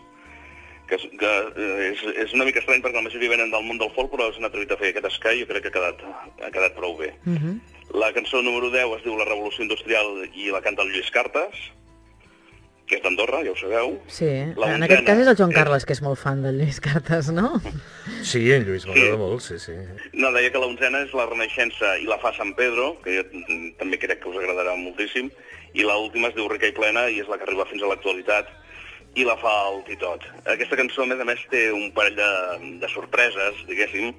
Que, 0.85 0.99
és, 0.99 1.05
que 1.17 1.31
eh, 1.57 1.87
és, 1.89 2.03
és 2.27 2.35
una 2.37 2.45
mica 2.45 2.61
estrany 2.61 2.83
perquè 2.83 2.99
la 2.99 3.07
majoria 3.07 3.31
venen 3.31 3.53
del 3.53 3.65
món 3.65 3.79
del 3.81 3.93
folk, 3.95 4.11
però 4.13 4.29
s'han 4.33 4.45
atrevit 4.45 4.75
a 4.75 4.77
fer 4.77 4.91
aquest 4.93 5.09
escai 5.09 5.39
i 5.39 5.45
jo 5.45 5.49
crec 5.49 5.65
que 5.65 5.71
ha 5.73 5.77
quedat, 5.79 6.03
ha 6.45 6.51
quedat 6.53 6.77
prou 6.77 6.93
bé. 6.99 7.15
Uh 7.25 7.39
-huh. 7.39 7.55
La 7.97 8.11
cançó 8.13 8.41
número 8.41 8.69
10 8.69 8.97
es 8.97 9.03
diu 9.03 9.17
La 9.17 9.25
Revolució 9.25 9.63
Industrial 9.63 10.29
i 10.33 10.51
la 10.51 10.61
canta 10.61 10.83
el 10.83 10.89
Lluís 10.93 11.09
Cartes, 11.09 11.57
que 12.85 12.97
és 12.99 13.01
d'Andorra, 13.01 13.39
ja 13.43 13.51
ho 13.51 13.55
sabeu. 13.57 13.95
Sí, 14.07 14.27
La 14.57 14.75
en 14.75 14.83
aquest 14.85 15.05
cas 15.07 15.17
és 15.17 15.27
el 15.31 15.35
Joan 15.39 15.49
és- 15.51 15.57
Carles, 15.57 15.85
que 15.85 15.93
és 15.93 16.01
molt 16.05 16.19
fan 16.21 16.43
del 16.43 16.59
Lluís 16.59 16.79
Cartes, 16.79 17.31
no? 17.33 17.61
Sí, 18.21 18.51
en 18.53 18.65
Lluís 18.67 18.85
m'agrada 18.85 19.11
Sí. 19.15 19.17
molt, 19.17 19.41
sí, 19.41 19.57
sí. 19.59 19.73
No, 20.13 20.31
deia 20.31 20.51
que 20.51 20.59
la 20.61 20.67
onzena 20.69 21.01
és 21.05 21.13
la 21.13 21.25
Renaixença 21.25 21.97
i 22.01 22.05
la 22.05 22.17
fa 22.21 22.31
Sant 22.37 22.53
Pedro, 22.57 22.97
que 23.03 23.17
jo 23.17 23.23
també 23.79 23.97
crec 24.01 24.21
que 24.21 24.29
us 24.29 24.37
agradarà 24.37 24.75
moltíssim, 24.77 25.31
i 25.73 25.83
la 25.83 25.97
última 25.97 26.29
es 26.29 26.35
diu 26.35 26.47
Rica 26.47 26.67
i 26.69 26.75
Plena 26.77 27.07
i 27.09 27.19
és 27.19 27.27
la 27.27 27.37
que 27.37 27.43
arriba 27.49 27.65
fins 27.69 27.83
a 27.83 27.89
l'actualitat 27.89 28.47
i 29.15 29.23
la 29.23 29.35
fa 29.37 29.51
el 29.71 29.81
Titot. 29.87 30.23
Aquesta 30.45 30.75
cançó, 30.77 31.03
a 31.03 31.05
més 31.07 31.19
a 31.19 31.25
més, 31.25 31.39
té 31.51 31.69
un 31.71 31.89
parell 31.95 32.15
de, 32.17 32.29
de 32.81 32.89
sorpreses, 32.93 33.61
diguéssim, 33.67 34.13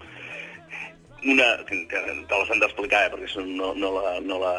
una 1.24 1.64
que, 1.66 1.78
que 1.88 2.00
te 2.28 2.38
les 2.38 2.50
han 2.50 2.60
d'explicar, 2.60 3.06
eh, 3.06 3.10
perquè 3.14 3.44
no, 3.56 3.72
no 3.74 3.92
la, 3.96 4.16
no 4.20 4.38
la, 4.42 4.54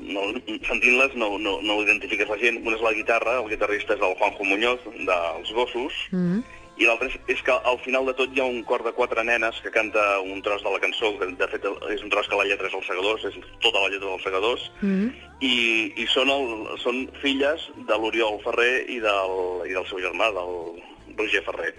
no, 0.00 0.24
sentint-les 0.68 1.14
no, 1.14 1.38
no, 1.38 1.60
no 1.62 1.76
ho 1.76 1.82
identifiques 1.84 2.28
la 2.28 2.38
gent. 2.40 2.58
Una 2.66 2.76
és 2.76 2.82
la 2.82 2.92
guitarra, 2.96 3.38
el 3.40 3.48
guitarrista 3.48 3.94
és 3.94 4.02
el 4.02 4.16
Juanjo 4.18 4.44
Muñoz, 4.44 4.80
dels 5.06 5.52
Gossos, 5.56 5.94
Mm. 6.10 6.42
i 6.80 6.86
l'altre 6.88 7.10
és, 7.10 7.16
és 7.28 7.40
que 7.44 7.52
al 7.52 7.78
final 7.84 8.06
de 8.08 8.14
tot 8.16 8.32
hi 8.32 8.40
ha 8.40 8.44
un 8.48 8.62
cor 8.64 8.82
de 8.82 8.92
quatre 8.96 9.22
nenes 9.24 9.58
que 9.60 9.70
canta 9.70 10.18
un 10.20 10.40
tros 10.42 10.62
de 10.64 10.70
la 10.72 10.80
cançó, 10.80 11.10
que 11.18 11.26
de 11.36 11.48
fet 11.52 11.66
és 11.92 12.02
un 12.02 12.08
tros 12.08 12.28
que 12.28 12.36
la 12.38 12.46
lletra 12.48 12.68
és 12.68 12.74
els 12.74 12.86
segadors, 12.88 13.24
és 13.28 13.36
tota 13.60 13.82
la 13.82 13.90
lletra 13.92 14.08
dels 14.08 14.24
segadors, 14.24 14.70
Mm. 14.80 15.10
i, 15.40 15.92
i 15.96 16.06
són, 16.08 16.30
el, 16.32 16.78
són 16.80 17.08
filles 17.20 17.68
de 17.76 17.96
l'Oriol 18.00 18.40
Ferrer 18.44 18.86
i 18.88 18.98
del, 19.00 19.36
i 19.68 19.76
del 19.76 19.86
seu 19.92 20.00
germà, 20.00 20.32
del 20.32 20.82
Roger 21.18 21.44
Ferrer. 21.44 21.74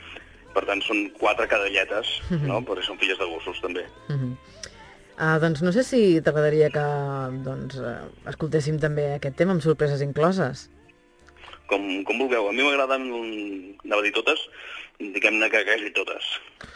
Per 0.55 0.65
tant, 0.67 0.81
són 0.84 1.05
quatre 1.20 1.48
cadelletes, 1.48 2.17
no? 2.43 2.60
perquè 2.67 2.84
són 2.84 3.00
filles 3.00 3.20
de 3.20 3.27
gossos, 3.29 3.62
també. 3.63 3.86
Uh 4.10 4.15
-huh. 4.15 4.31
uh, 5.15 5.38
doncs 5.39 5.62
no 5.62 5.72
sé 5.72 5.84
si 5.84 6.22
t'agradaria 6.22 6.70
que 6.70 6.86
doncs, 7.46 7.77
uh, 7.79 8.10
escoltéssim 8.27 8.79
també 8.79 9.13
aquest 9.15 9.36
tema 9.36 9.51
amb 9.53 9.62
sorpreses 9.62 10.01
incloses. 10.01 10.70
Com, 11.67 12.03
com 12.03 12.20
vulgueu. 12.20 12.50
A 12.50 12.51
mi 12.51 12.63
m'agraden, 12.63 13.01
anava 13.86 14.01
a 14.01 14.03
dir 14.03 14.12
totes, 14.12 14.39
diguem-ne 15.00 15.50
que 15.50 15.63
quasi 15.63 15.91
totes. 15.91 16.24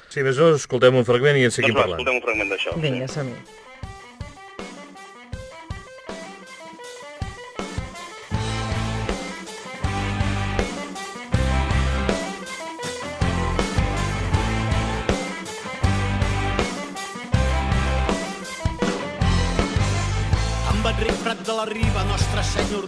Sí, 0.09 0.23
més 0.23 0.39
o 0.39 0.55
escoltem 0.55 0.95
un 0.95 1.03
fragment 1.03 1.35
i 1.37 1.43
en 1.43 1.51
seguim 1.51 1.73
Doncs 1.73 1.79
va, 1.79 1.81
parlant. 1.81 1.99
escoltem 1.99 2.15
un 2.15 2.25
fragment 2.27 2.49
d'això. 2.49 2.79
Vinga, 2.79 3.07
som-hi. 3.07 3.35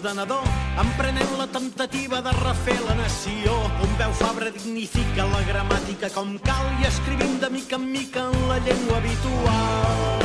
Ordenador, 0.08 0.44
emprenent 0.80 1.38
la 1.38 1.48
temptativa 1.48 2.22
de 2.22 2.32
refer 2.32 2.80
la 2.88 2.96
nació. 2.96 3.52
Un 3.84 3.98
veu 4.00 4.14
Fabra 4.16 4.52
dignifica 4.56 5.26
la 5.28 5.42
gramàtica 5.44 6.08
com 6.16 6.38
cal 6.48 6.68
i 6.80 6.88
escrivim 6.88 7.36
de 7.42 7.50
mica 7.52 7.76
en 7.76 7.92
mica 7.92 8.24
en 8.32 8.48
la 8.48 8.58
llengua 8.60 9.02
habitual. 9.02 10.24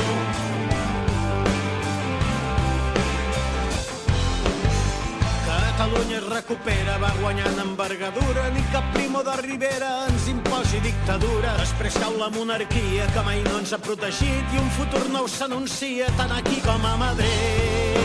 Catalunya 5.72 6.18
es 6.18 6.28
recupera, 6.28 6.98
va 7.02 7.10
guanyant 7.18 7.58
envergadura, 7.58 8.50
ni 8.54 8.62
cap 8.70 8.86
primo 8.94 9.24
de 9.26 9.34
Rivera 9.40 9.90
ens 10.06 10.28
imposi 10.30 10.78
dictadura. 10.84 11.56
Després 11.58 11.98
cau 11.98 12.14
la 12.20 12.30
monarquia 12.30 13.08
que 13.10 13.26
mai 13.26 13.42
no 13.48 13.58
ens 13.58 13.74
ha 13.74 13.82
protegit 13.82 14.54
i 14.54 14.62
un 14.62 14.70
futur 14.78 15.08
nou 15.10 15.26
s'anuncia 15.26 16.06
tant 16.20 16.38
aquí 16.38 16.62
com 16.62 16.86
a 16.86 16.96
Madrid. 17.02 18.01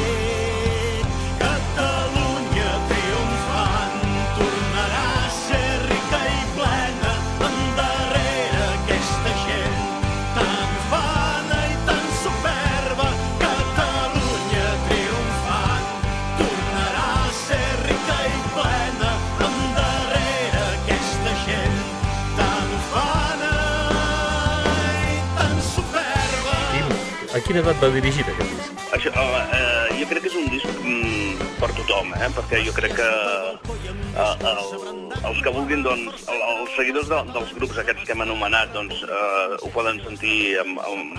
Quina 27.48 27.62
edat 27.64 27.80
va 27.80 27.88
dirigit 27.94 28.28
aquest 28.28 28.50
disc? 28.52 28.82
Això, 28.98 29.12
home, 29.16 29.40
eh, 29.56 30.00
jo 30.02 30.08
crec 30.10 30.26
que 30.26 30.30
és 30.32 30.36
un 30.36 30.48
disc 30.52 30.82
mm, 30.84 31.46
per 31.62 31.70
tothom, 31.78 32.10
eh? 32.18 32.28
perquè 32.36 32.60
jo 32.66 32.74
crec 32.76 32.98
que 32.98 33.08
eh, 33.08 34.50
el, 34.52 34.98
els 35.30 35.40
que 35.46 35.54
vulguin, 35.56 35.86
doncs, 35.86 36.26
el, 36.34 36.42
els 36.52 36.74
seguidors 36.76 37.08
de, 37.12 37.22
dels 37.38 37.54
grups 37.56 37.80
aquests 37.84 38.04
que 38.04 38.16
hem 38.16 38.26
anomenat, 38.26 38.74
doncs, 38.76 39.00
eh, 39.08 39.60
ho 39.62 39.72
poden 39.72 40.02
sentir 40.04 40.58
amb, 40.66 40.82
amb, 40.90 41.16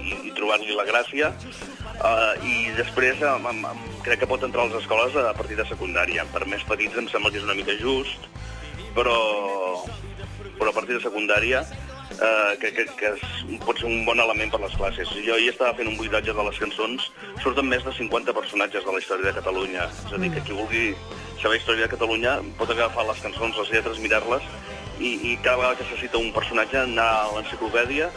i, 0.00 0.14
i 0.30 0.32
trobar-li 0.38 0.78
la 0.78 0.88
gràcia, 0.88 1.34
eh, 1.36 2.32
i 2.48 2.56
després 2.78 3.20
amb, 3.34 3.50
amb, 3.52 3.68
crec 4.06 4.24
que 4.24 4.30
pot 4.30 4.48
entrar 4.48 4.64
a 4.64 4.70
les 4.70 4.80
escoles 4.80 5.20
a 5.20 5.34
partir 5.36 5.60
de 5.60 5.68
secundària. 5.68 6.24
Per 6.32 6.46
més 6.48 6.64
petits 6.70 6.96
em 6.96 7.12
sembla 7.12 7.34
que 7.34 7.42
és 7.42 7.48
una 7.48 7.58
mica 7.58 7.76
just, 7.82 8.24
però, 8.96 9.18
però 10.56 10.72
a 10.72 10.76
partir 10.80 10.96
de 10.96 11.04
secundària 11.04 11.66
eh, 12.16 12.56
que, 12.60 12.72
que, 12.76 12.86
que 12.98 13.12
és, 13.14 13.24
pot 13.64 13.78
ser 13.80 13.88
un 13.90 14.04
bon 14.08 14.20
element 14.22 14.52
per 14.52 14.62
les 14.64 14.76
classes. 14.80 15.12
Jo 15.26 15.36
ahir 15.36 15.52
estava 15.52 15.76
fent 15.78 15.90
un 15.90 15.98
buidatge 16.00 16.34
de 16.34 16.46
les 16.48 16.60
cançons, 16.62 17.10
surten 17.44 17.68
més 17.68 17.84
de 17.84 17.94
50 17.98 18.34
personatges 18.36 18.86
de 18.86 18.94
la 18.94 19.02
història 19.02 19.30
de 19.30 19.36
Catalunya. 19.40 19.88
És 20.06 20.14
a 20.14 20.22
dir, 20.22 20.32
que 20.34 20.44
qui 20.46 20.56
vulgui 20.56 20.86
saber 21.42 21.60
història 21.60 21.86
de 21.86 21.94
Catalunya 21.94 22.38
pot 22.58 22.70
agafar 22.74 23.06
les 23.10 23.22
cançons, 23.26 23.60
les 23.62 23.76
lletres, 23.76 24.02
mirar-les, 24.02 24.48
i, 24.98 25.14
i 25.30 25.36
cada 25.44 25.60
vegada 25.60 25.78
que 25.78 25.86
se 25.92 26.00
cita 26.00 26.18
un 26.18 26.32
personatge 26.34 26.80
anar 26.80 27.06
a 27.20 27.30
l'enciclopèdia 27.36 28.10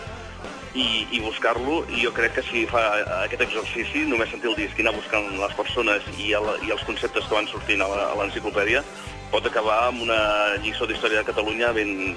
i, 0.73 1.05
i 1.11 1.19
buscar-lo, 1.19 1.81
i 1.91 2.01
jo 2.05 2.13
crec 2.15 2.37
que 2.37 2.43
si 2.47 2.63
fa 2.69 2.81
aquest 3.21 3.43
exercici, 3.45 4.05
només 4.07 4.31
sentir 4.31 4.51
el 4.51 4.57
disc 4.57 4.79
i 4.79 4.85
anar 4.85 4.95
buscant 4.95 5.27
les 5.37 5.55
persones 5.57 6.07
i, 6.17 6.31
el, 6.37 6.47
i 6.65 6.73
els 6.73 6.83
conceptes 6.87 7.27
que 7.27 7.37
van 7.37 7.49
sortint 7.51 7.83
a 7.83 7.89
l'enciclopèdia, 8.19 8.83
pot 9.31 9.45
acabar 9.47 9.83
amb 9.89 10.03
una 10.07 10.21
lliçó 10.63 10.87
d'història 10.87 11.21
de 11.21 11.29
Catalunya 11.29 11.71
ben, 11.75 12.15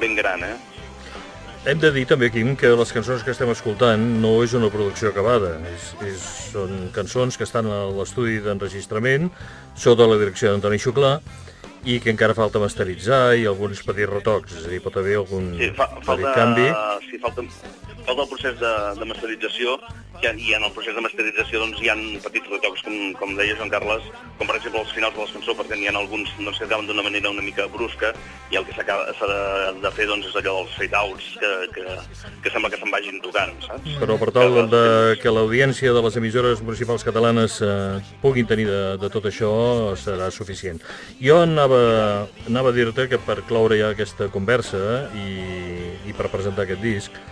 ben 0.00 0.16
gran, 0.18 0.42
eh? 0.44 0.56
Hem 1.62 1.78
de 1.78 1.92
dir 1.94 2.02
també, 2.10 2.26
Quim, 2.34 2.56
que 2.58 2.72
les 2.74 2.90
cançons 2.90 3.22
que 3.22 3.30
estem 3.30 3.50
escoltant 3.52 4.02
no 4.22 4.32
és 4.42 4.50
una 4.58 4.66
producció 4.72 5.12
acabada. 5.12 5.52
És, 5.70 5.92
és, 6.08 6.24
són 6.50 6.88
cançons 6.94 7.38
que 7.38 7.46
estan 7.46 7.68
a 7.70 7.84
l'estudi 7.94 8.40
d'enregistrament 8.42 9.28
sota 9.78 10.08
la 10.10 10.18
direcció 10.18 10.50
d'Antoni 10.50 10.80
Xuclà 10.82 11.12
i 11.86 12.00
que 12.02 12.10
encara 12.10 12.34
falta 12.34 12.58
masteritzar 12.62 13.36
i 13.38 13.46
alguns 13.46 13.82
petits 13.86 14.10
retocs, 14.10 14.56
és 14.58 14.66
a 14.66 14.72
dir, 14.74 14.82
pot 14.82 14.98
haver 14.98 15.16
algun 15.20 15.52
Sí, 15.58 15.70
fa, 15.78 15.86
petit 15.94 16.08
falta, 16.10 16.34
canvi. 16.34 16.66
sí, 17.08 17.18
falta, 17.22 17.46
falta 18.06 18.22
el 18.26 18.28
procés 18.34 18.58
de, 18.58 18.74
de 18.98 19.08
masterització 19.14 19.78
i, 20.22 20.50
i 20.50 20.54
en 20.54 20.64
el 20.64 20.72
procés 20.74 20.94
de 20.94 21.02
masterització 21.04 21.62
doncs, 21.62 21.80
hi 21.82 21.90
ha 21.90 21.96
petits 22.22 22.50
retocs, 22.50 22.82
com, 22.86 22.96
com 23.18 23.34
deia 23.38 23.56
Joan 23.58 23.72
Carles, 23.72 24.06
com 24.38 24.48
per 24.48 24.56
exemple 24.58 24.82
els 24.82 24.94
finals 24.94 25.16
de 25.16 25.24
les 25.24 25.34
cançons, 25.36 25.58
perquè 25.58 25.78
n'hi 25.78 25.90
ha 25.90 25.94
alguns 25.98 26.30
doncs, 26.38 26.60
que 26.60 26.68
acaben 26.68 26.88
d'una 26.88 27.04
manera 27.06 27.32
una 27.32 27.44
mica 27.44 27.66
brusca 27.72 28.12
i 28.52 28.58
el 28.60 28.66
que 28.68 28.76
s'ha 28.76 28.86
de, 28.86 29.40
de 29.82 29.92
fer 29.96 30.06
doncs, 30.10 30.28
és 30.30 30.38
allò 30.38 30.56
dels 30.60 30.76
fade-outs 30.78 31.28
que, 31.42 31.52
que, 31.74 31.98
que 32.44 32.54
sembla 32.54 32.70
que 32.72 32.80
se'n 32.80 32.94
vagin 32.94 33.20
tocant, 33.24 33.54
saps? 33.66 33.98
Però 34.02 34.18
per 34.20 34.30
tal 34.36 34.58
de 34.72 34.84
que 35.22 35.34
l'audiència 35.34 35.94
de 35.94 36.04
les 36.06 36.18
emissores 36.20 36.62
municipals 36.62 37.06
catalanes 37.06 37.58
eh, 37.64 37.98
puguin 38.22 38.48
tenir 38.48 38.68
de, 38.70 38.82
de 39.02 39.12
tot 39.12 39.26
això 39.30 39.52
serà 39.98 40.30
suficient. 40.34 40.82
Jo 41.22 41.42
anava, 41.42 41.82
anava 42.46 42.72
a 42.72 42.76
dir-te 42.76 43.08
que 43.10 43.20
per 43.22 43.40
cloure 43.48 43.78
ja 43.80 43.92
aquesta 43.92 44.30
conversa 44.32 45.08
i, 45.18 45.28
i 46.08 46.16
per 46.16 46.30
presentar 46.32 46.66
aquest 46.66 46.82
disc, 46.84 47.22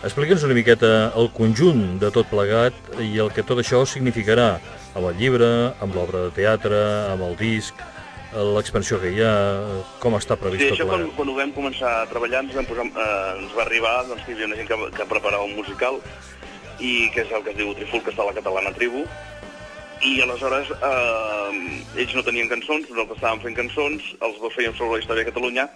explica'ns 0.00 0.44
una 0.46 0.56
miqueta 0.56 0.90
el 1.20 1.28
conjunt 1.36 1.98
de 2.00 2.08
tot 2.14 2.28
plegat 2.30 2.76
i 3.04 3.18
el 3.20 3.32
que 3.34 3.44
tot 3.46 3.60
això 3.60 3.82
significarà 3.88 4.54
amb 4.96 5.06
el 5.06 5.16
llibre, 5.20 5.48
amb 5.84 5.94
l'obra 5.94 6.26
de 6.26 6.30
teatre, 6.38 6.78
amb 7.12 7.26
el 7.26 7.36
disc, 7.38 7.76
l'expansió 8.32 9.00
que 9.02 9.10
hi 9.12 9.20
ha, 9.26 9.34
com 10.02 10.16
està 10.18 10.38
previst 10.40 10.62
Sí, 10.62 10.70
tot 10.70 10.78
això 10.78 10.88
quan, 10.88 11.04
quan 11.16 11.30
ho 11.30 11.36
vam 11.36 11.52
començar 11.54 11.92
a 12.00 12.06
treballar 12.10 12.44
ens, 12.44 12.54
vam 12.56 12.68
posar, 12.68 12.86
eh, 12.88 13.40
ens 13.42 13.56
va 13.56 13.64
arribar 13.66 13.94
doncs, 14.08 14.22
que 14.24 14.32
hi 14.32 14.38
havia 14.38 14.50
una 14.50 14.60
gent 14.60 14.70
que, 14.70 14.78
que 14.96 15.08
preparava 15.10 15.48
un 15.48 15.56
musical 15.58 16.00
i 16.80 17.10
que 17.14 17.26
és 17.26 17.34
el 17.36 17.44
que 17.44 17.52
es 17.52 17.58
diu 17.58 17.74
Triful, 17.76 18.04
que 18.06 18.14
està 18.14 18.24
a 18.24 18.30
la 18.30 18.36
catalana 18.38 18.72
Tribu 18.76 19.04
i 20.02 20.20
aleshores 20.24 20.70
eh, 20.72 22.00
ells 22.00 22.14
no 22.16 22.22
tenien 22.24 22.48
cançons, 22.48 22.86
nosaltres 22.88 23.18
estàvem 23.18 23.42
fent 23.42 23.56
cançons, 23.58 24.06
els 24.24 24.38
dos 24.40 24.54
fèiem 24.56 24.72
sobre 24.78 24.94
la 24.94 25.00
història 25.02 25.24
de 25.26 25.28
Catalunya 25.28 25.66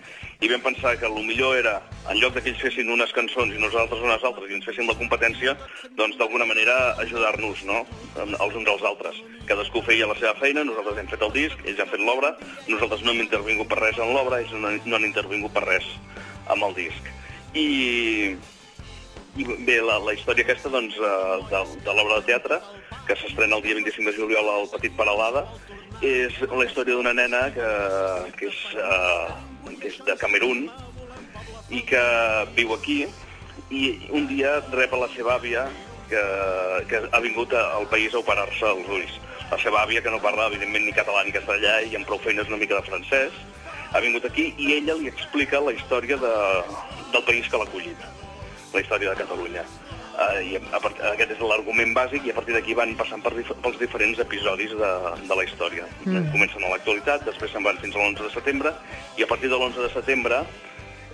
i 0.41 0.49
vam 0.49 0.63
pensar 0.65 0.95
que 1.01 1.09
el 1.11 1.19
millor 1.27 1.59
era, 1.59 1.75
en 2.09 2.21
lloc 2.23 2.39
que 2.39 2.45
ells 2.49 2.63
fessin 2.63 2.89
unes 2.95 3.13
cançons 3.17 3.53
i 3.53 3.61
nosaltres 3.61 4.01
unes 4.05 4.25
altres 4.25 4.49
i 4.49 4.57
ens 4.57 4.65
fessin 4.69 4.89
la 4.89 4.97
competència, 4.97 5.57
doncs 5.99 6.17
d'alguna 6.21 6.49
manera 6.49 6.95
ajudar-nos, 7.05 7.67
no?, 7.69 7.85
els 8.17 8.57
uns 8.57 8.73
als 8.73 8.87
altres. 8.89 9.21
Cadascú 9.51 9.85
feia 9.85 10.09
la 10.09 10.17
seva 10.17 10.33
feina, 10.41 10.65
nosaltres 10.65 11.03
hem 11.03 11.13
fet 11.13 11.29
el 11.29 11.37
disc, 11.37 11.61
ells 11.69 11.85
han 11.85 11.93
fet 11.93 12.01
l'obra, 12.01 12.33
nosaltres 12.71 13.05
no 13.05 13.13
hem 13.13 13.25
intervingut 13.27 13.69
per 13.69 13.83
res 13.83 14.01
en 14.01 14.17
l'obra, 14.17 14.41
ells 14.41 14.57
no, 14.57 14.73
no 14.73 14.99
han 14.99 15.09
intervingut 15.11 15.53
per 15.53 15.67
res 15.69 15.93
amb 16.49 16.65
el 16.71 16.77
disc. 16.81 17.13
I 17.55 17.69
bé, 19.37 19.81
la, 19.83 19.99
la 19.99 20.15
història 20.15 20.45
aquesta 20.47 20.71
doncs, 20.71 20.97
eh, 20.97 21.39
de, 21.51 21.63
de 21.85 21.95
l'obra 21.97 22.21
de 22.21 22.29
teatre, 22.29 22.61
que 23.07 23.17
s'estrena 23.19 23.59
el 23.59 23.65
dia 23.65 23.75
25 23.75 24.11
de 24.11 24.17
juliol 24.17 24.51
al 24.51 24.69
Petit 24.73 24.95
Paralada, 24.97 25.45
és 26.05 26.37
la 26.51 26.65
història 26.67 26.95
d'una 26.95 27.15
nena 27.17 27.49
que, 27.55 27.69
que, 28.39 28.51
és, 28.51 28.61
uh, 28.77 29.75
que 29.81 29.91
és 29.91 29.99
de 30.07 30.17
Camerún 30.21 30.67
i 31.71 31.81
que 31.87 32.03
viu 32.57 32.75
aquí 32.75 33.05
i 33.71 33.85
un 34.13 34.27
dia 34.29 34.59
rep 34.75 34.93
a 34.93 35.05
la 35.05 35.09
seva 35.15 35.39
àvia 35.39 35.65
que, 36.11 36.25
que 36.91 37.01
ha 37.11 37.21
vingut 37.25 37.55
al 37.57 37.87
país 37.93 38.15
a 38.15 38.21
operar-se 38.21 38.67
els 38.69 38.91
ulls. 38.99 39.15
La 39.51 39.61
seva 39.63 39.85
àvia, 39.85 40.03
que 40.03 40.13
no 40.13 40.21
parla, 40.23 40.49
evidentment, 40.51 40.85
ni 40.87 40.97
català 40.97 41.25
ni 41.25 41.35
castellà 41.35 41.79
i 41.87 41.95
amb 41.97 42.09
prou 42.09 42.21
feines 42.25 42.51
una 42.51 42.61
mica 42.61 42.79
de 42.79 42.89
francès, 42.91 43.41
ha 43.95 44.03
vingut 44.03 44.27
aquí 44.27 44.51
i 44.59 44.75
ella 44.81 44.99
li 44.99 45.09
explica 45.09 45.63
la 45.63 45.73
història 45.77 46.19
de, 46.21 46.35
del 47.15 47.27
país 47.29 47.49
que 47.49 47.61
l'ha 47.61 47.69
acollit, 47.69 48.09
la 48.75 48.83
història 48.85 49.13
de 49.13 49.21
Catalunya. 49.23 49.65
Uh, 50.15 50.39
i 50.47 50.59
a 50.59 50.79
part, 50.79 51.01
aquest 51.11 51.33
és 51.35 51.41
l'argument 51.43 51.91
bàsic 51.97 52.27
i 52.27 52.31
a 52.31 52.37
partir 52.37 52.55
d'aquí 52.55 52.77
van 52.79 52.93
passant 52.99 53.23
per 53.23 53.33
dif 53.35 53.51
pels 53.65 53.81
diferents 53.81 54.21
episodis 54.23 54.71
de, 54.79 54.91
de 55.27 55.39
la 55.41 55.47
història. 55.47 55.89
Mm. 56.05 56.29
Comencen 56.35 56.63
a 56.63 56.71
l'actualitat, 56.71 57.25
després 57.27 57.51
se'n 57.51 57.67
van 57.67 57.81
fins 57.83 57.97
a 57.97 58.03
l'11 58.03 58.29
de 58.29 58.31
setembre 58.37 58.75
i 59.19 59.27
a 59.27 59.31
partir 59.31 59.51
de 59.51 59.59
l'11 59.59 59.83
de 59.83 59.91
setembre 59.97 60.39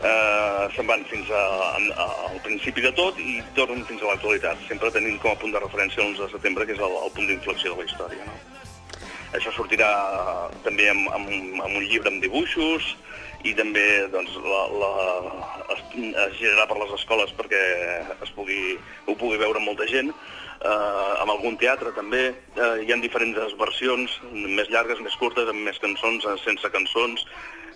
eh, 0.05 0.65
se'n 0.75 0.89
van 0.89 1.05
fins 1.09 1.33
a, 1.33 1.43
a, 1.97 2.07
al 2.29 2.41
principi 2.45 2.85
de 2.85 2.93
tot 2.97 3.19
i 3.21 3.39
tornen 3.57 3.85
fins 3.89 4.05
a 4.05 4.13
l'actualitat, 4.13 4.61
sempre 4.69 4.93
tenint 4.93 5.21
com 5.23 5.33
a 5.33 5.41
punt 5.41 5.57
de 5.57 5.65
referència 5.65 6.05
l'11 6.05 6.27
de 6.27 6.33
setembre, 6.37 6.69
que 6.69 6.77
és 6.77 6.85
el, 6.85 6.97
el 7.05 7.13
punt 7.17 7.29
d'inflexió 7.31 7.75
de 7.75 7.83
la 7.83 7.89
història. 7.89 8.29
No? 8.29 8.37
Això 9.39 9.53
sortirà 9.55 9.91
també 10.65 10.89
amb, 10.91 11.07
amb, 11.15 11.29
amb 11.63 11.77
un 11.77 11.85
llibre 11.87 12.11
amb 12.11 12.23
dibuixos, 12.25 12.97
i 13.45 13.55
també 13.57 13.85
doncs, 14.13 14.35
la, 14.45 14.63
la, 14.83 14.91
es, 15.75 15.83
es 16.27 16.37
girarà 16.41 16.67
per 16.69 16.79
les 16.83 16.93
escoles 16.99 17.33
perquè 17.39 17.63
es 18.21 18.33
pugui, 18.37 18.77
ho 19.07 19.17
pugui 19.17 19.41
veure 19.41 19.63
molta 19.65 19.89
gent. 19.91 20.13
Uh, 20.61 21.23
amb 21.23 21.33
algun 21.33 21.55
teatre 21.57 21.89
també 21.97 22.35
uh, 22.35 22.75
hi 22.85 22.91
ha 22.93 22.99
diferents 23.01 23.55
versions, 23.57 24.19
més 24.33 24.69
llargues, 24.69 25.01
més 25.01 25.17
curtes, 25.17 25.49
amb 25.49 25.65
més 25.65 25.81
cançons, 25.81 26.27
uh, 26.29 26.37
sense 26.45 26.69
cançons. 26.75 27.25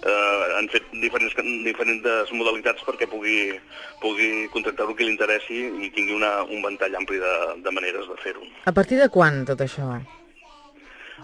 Uh, 0.04 0.58
han 0.58 0.68
fet 0.68 0.90
diferents, 1.00 1.32
diferents 1.64 2.34
modalitats 2.36 2.84
perquè 2.84 3.08
pugui, 3.08 3.54
pugui 4.02 4.50
contractar-ho 4.52 4.92
qui 4.98 5.06
li 5.08 5.14
interessi 5.14 5.62
i 5.64 5.88
tingui 5.96 6.12
una, 6.18 6.42
un 6.44 6.60
ventall 6.66 6.98
ampli 7.00 7.22
de, 7.22 7.32
de 7.64 7.72
maneres 7.72 8.04
de 8.10 8.18
fer-ho. 8.20 8.44
A 8.68 8.76
partir 8.76 9.00
de 9.00 9.08
quan 9.08 9.46
tot 9.48 9.64
això? 9.64 9.88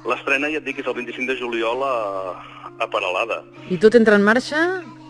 L'estrena, 0.09 0.49
ja 0.53 0.61
et 0.61 0.67
dic, 0.67 0.81
és 0.81 0.89
el 0.89 0.97
25 0.97 1.29
de 1.29 1.37
juliol 1.39 1.85
a, 1.85 1.95
a 2.81 2.89
Paralada. 2.91 3.43
I 3.71 3.79
tot 3.83 3.99
entra 3.99 4.17
en 4.17 4.25
marxa 4.25 4.65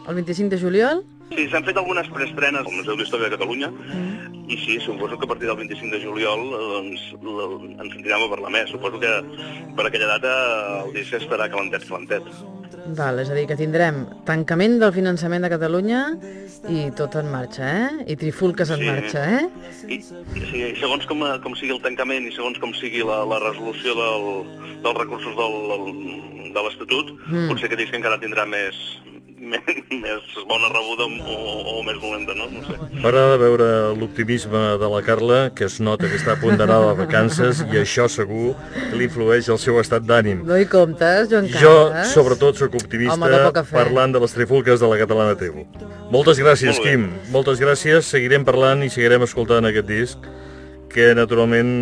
el 0.08 0.14
25 0.18 0.50
de 0.50 0.60
juliol? 0.60 1.04
Sí, 1.30 1.46
s'han 1.50 1.66
fet 1.66 1.78
algunes 1.78 2.08
preestrenes 2.10 2.66
al 2.66 2.74
Museu 2.74 2.96
d'Història 2.98 3.28
de 3.28 3.36
Catalunya 3.36 3.70
mm. 3.70 4.29
I 4.50 4.56
sí, 4.58 4.80
suposo 4.82 5.16
que 5.16 5.24
a 5.24 5.28
partir 5.30 5.46
del 5.46 5.56
25 5.56 5.94
de 5.94 6.02
juliol 6.02 6.40
doncs, 6.50 7.04
ens 7.14 7.92
sentirem 7.94 8.24
a 8.26 8.30
parlar 8.32 8.50
més. 8.50 8.70
Suposo 8.72 8.98
que 8.98 9.12
per 9.78 9.86
aquella 9.86 10.16
data 10.16 10.32
el 10.80 10.96
disc 10.96 11.14
estarà 11.20 11.46
calentet, 11.52 11.86
calentet. 11.86 12.26
Val, 12.96 13.20
és 13.22 13.30
a 13.30 13.36
dir, 13.36 13.44
que 13.46 13.58
tindrem 13.58 14.02
tancament 14.26 14.78
del 14.80 14.92
finançament 14.94 15.44
de 15.44 15.50
Catalunya 15.52 16.00
i 16.72 16.88
tot 16.98 17.14
en 17.20 17.30
marxa, 17.30 17.68
eh? 17.68 18.06
I 18.10 18.16
trifulques 18.18 18.72
en 18.74 18.82
sí. 18.82 18.88
marxa, 18.88 19.22
eh? 19.38 19.44
I, 19.86 20.00
sí, 20.02 20.64
i 20.64 20.72
segons 20.80 21.06
com, 21.10 21.22
com 21.44 21.54
sigui 21.58 21.76
el 21.76 21.82
tancament 21.84 22.26
i 22.26 22.34
segons 22.34 22.58
com 22.62 22.74
sigui 22.78 23.04
la, 23.06 23.22
la 23.30 23.38
resolució 23.44 23.94
del, 23.98 24.26
dels 24.82 24.98
recursos 24.98 25.38
del, 25.38 25.56
de 26.50 26.66
l'Estatut, 26.66 27.14
mm. 27.28 27.46
potser 27.52 27.70
que 27.70 27.78
dius 27.78 27.92
que 27.92 28.00
encara 28.00 28.18
tindrà 28.22 28.46
més, 28.48 28.80
més, 29.40 30.26
bona 30.48 30.68
rebuda 30.68 31.06
o, 31.08 31.36
o 31.72 31.82
més 31.86 31.98
dolenta, 32.02 32.34
no? 32.36 32.48
no 32.52 32.62
sé. 32.66 32.76
M'agrada 33.00 33.38
veure 33.40 33.68
l'optimisme 33.96 34.60
de 34.80 34.90
la 34.92 35.00
Carla, 35.06 35.38
que 35.56 35.64
es 35.64 35.78
nota 35.80 36.10
que 36.10 36.18
està 36.20 36.34
a 36.34 36.40
punt 36.40 36.60
d'anar 36.60 36.80
de 36.84 36.92
vacances 36.98 37.62
i 37.64 37.80
això 37.80 38.06
segur 38.12 38.52
que 38.74 38.92
li 38.98 39.08
influeix 39.08 39.48
el 39.52 39.60
seu 39.62 39.80
estat 39.80 40.04
d'ànim. 40.08 40.44
No 40.48 40.58
hi 40.60 40.68
comptes, 40.70 41.30
Joan 41.32 41.48
Carles? 41.48 41.64
Jo, 41.64 42.12
sobretot, 42.12 42.60
sóc 42.60 42.76
optimista 42.80 43.64
parlant 43.70 44.12
de 44.16 44.22
les 44.22 44.36
trifulques 44.36 44.82
de 44.82 44.92
la 44.92 45.00
Catalana 45.00 45.38
TV. 45.40 45.64
Moltes 46.12 46.42
gràcies, 46.42 46.76
Molt 46.76 46.86
Quim. 46.86 47.08
Moltes 47.32 47.62
gràcies. 47.62 48.12
Seguirem 48.12 48.44
parlant 48.44 48.84
i 48.84 48.90
seguirem 48.92 49.24
escoltant 49.24 49.68
aquest 49.70 49.88
disc 49.88 50.30
que, 50.90 51.12
naturalment, 51.16 51.72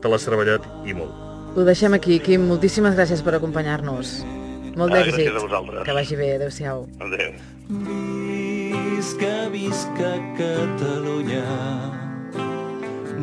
te 0.00 0.08
l'has 0.08 0.24
treballat 0.24 0.64
i 0.86 0.96
molt. 0.96 1.12
Ho 1.56 1.64
deixem 1.66 1.96
aquí, 1.96 2.20
Quim. 2.22 2.46
Moltíssimes 2.46 2.96
gràcies 2.96 3.24
per 3.26 3.36
acompanyar-nos. 3.36 4.20
Molt 4.76 4.92
d'èxit. 4.92 5.14
Gràcies 5.16 5.36
a 5.36 5.44
vosaltres. 5.46 5.84
Que 5.88 5.94
vagi 5.96 6.16
bé. 6.16 6.34
Adéu-siau. 6.36 6.86
Adéu. 7.00 7.30
Visca, 8.96 9.48
visca 9.50 10.12
Catalunya 10.36 11.46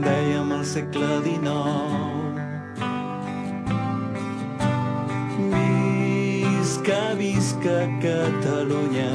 dèiem 0.03 0.51
al 0.51 0.65
segle 0.65 1.09
XIX 1.25 2.41
Visca, 5.53 7.01
visca 7.19 7.77
Catalunya 8.01 9.11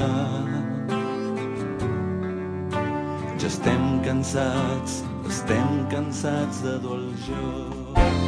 Ja 3.38 3.48
estem 3.48 4.00
cansats, 4.04 5.02
estem 5.28 5.84
cansats 5.92 6.64
de 6.64 6.78
dur 6.84 6.98
el 7.00 7.12
joc 7.26 8.27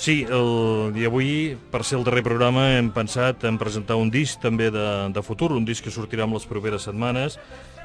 Sí, 0.00 0.22
el, 0.32 0.94
i 0.96 1.04
avui, 1.04 1.58
per 1.68 1.82
ser 1.84 1.98
el 1.98 2.06
darrer 2.06 2.22
programa, 2.24 2.62
hem 2.78 2.86
pensat 2.88 3.42
en 3.44 3.58
presentar 3.60 3.98
un 4.00 4.08
disc 4.08 4.40
també 4.40 4.70
de, 4.72 4.86
de 5.12 5.22
futur, 5.22 5.50
un 5.52 5.66
disc 5.68 5.84
que 5.84 5.92
sortirà 5.92 6.24
en 6.24 6.32
les 6.32 6.46
properes 6.48 6.86
setmanes 6.88 7.36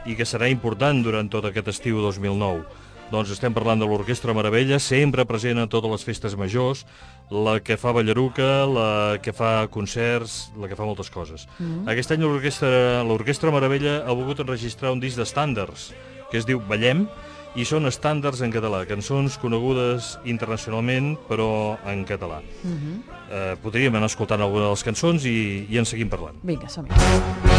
i 0.08 0.16
que 0.16 0.24
serà 0.24 0.48
important 0.48 1.02
durant 1.04 1.28
tot 1.28 1.50
aquest 1.50 1.74
estiu 1.74 2.00
2009. 2.00 2.64
Doncs 3.12 3.36
estem 3.36 3.52
parlant 3.54 3.84
de 3.84 3.90
l'Orquestra 3.92 4.34
Meravella, 4.34 4.80
sempre 4.80 5.28
present 5.28 5.60
a 5.60 5.68
totes 5.68 5.92
les 5.92 6.08
festes 6.08 6.40
majors, 6.40 6.86
la 7.28 7.60
que 7.60 7.76
fa 7.76 7.92
ballaruca, 7.92 8.50
la 8.64 8.90
que 9.20 9.36
fa 9.36 9.68
concerts, 9.68 10.54
la 10.56 10.72
que 10.72 10.80
fa 10.80 10.88
moltes 10.88 11.12
coses. 11.12 11.50
Mm 11.60 11.66
-hmm. 11.68 11.92
Aquest 11.92 12.12
any 12.12 12.24
l'Orquestra 12.24 13.52
Meravella 13.52 14.06
ha 14.08 14.14
volgut 14.16 14.40
enregistrar 14.40 14.96
un 14.96 15.02
disc 15.02 15.20
d'estàndards, 15.20 15.92
que 16.32 16.38
es 16.38 16.46
diu 16.46 16.62
Ballem, 16.64 17.10
i 17.56 17.64
són 17.64 17.88
estàndards 17.88 18.42
en 18.44 18.52
català, 18.52 18.82
cançons 18.88 19.38
conegudes 19.40 20.16
internacionalment, 20.28 21.16
però 21.30 21.78
en 21.88 22.04
català. 22.06 22.42
Uh 22.64 22.68
mhm. 22.68 22.78
-huh. 22.78 22.98
eh, 23.32 23.56
podríem 23.62 23.96
anar 23.96 24.08
escoltant 24.08 24.42
alguna 24.42 24.66
de 24.66 24.70
les 24.70 24.84
cançons 24.84 25.26
i, 25.26 25.66
i 25.70 25.78
en 25.78 25.86
seguim 25.86 26.10
parlant. 26.10 26.36
Vinga, 26.44 26.68
som 26.70 26.86
-hi. 26.86 27.56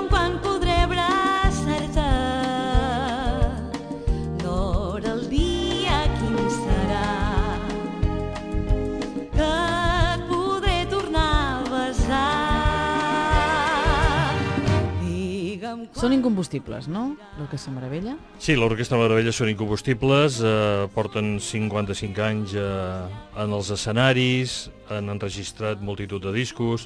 Són 16.08 16.15
incombustibles, 16.15 16.86
no? 16.88 17.02
L'Orquestra 17.36 17.74
Meravella? 17.76 18.13
Sí, 18.39 18.54
l'Orquestra 18.56 18.96
Meravella 18.96 19.34
són 19.36 19.50
incombustibles, 19.52 20.38
eh, 20.39 20.86
porten 20.93 21.34
55 21.43 22.24
anys 22.24 22.54
eh, 22.56 23.17
en 23.43 23.56
els 23.58 23.72
escenaris, 23.76 24.54
han 24.88 25.12
enregistrat 25.12 25.84
multitud 25.84 26.24
de 26.24 26.32
discos. 26.32 26.86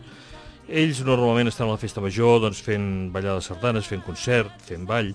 Ells 0.66 1.04
normalment 1.06 1.52
estan 1.52 1.70
a 1.70 1.76
la 1.76 1.84
festa 1.84 2.02
major 2.02 2.42
doncs, 2.42 2.64
fent 2.66 2.88
ballades 3.14 3.52
sardanes, 3.52 3.86
fent 3.86 4.02
concert, 4.08 4.58
fent 4.66 4.90
ball. 4.90 5.14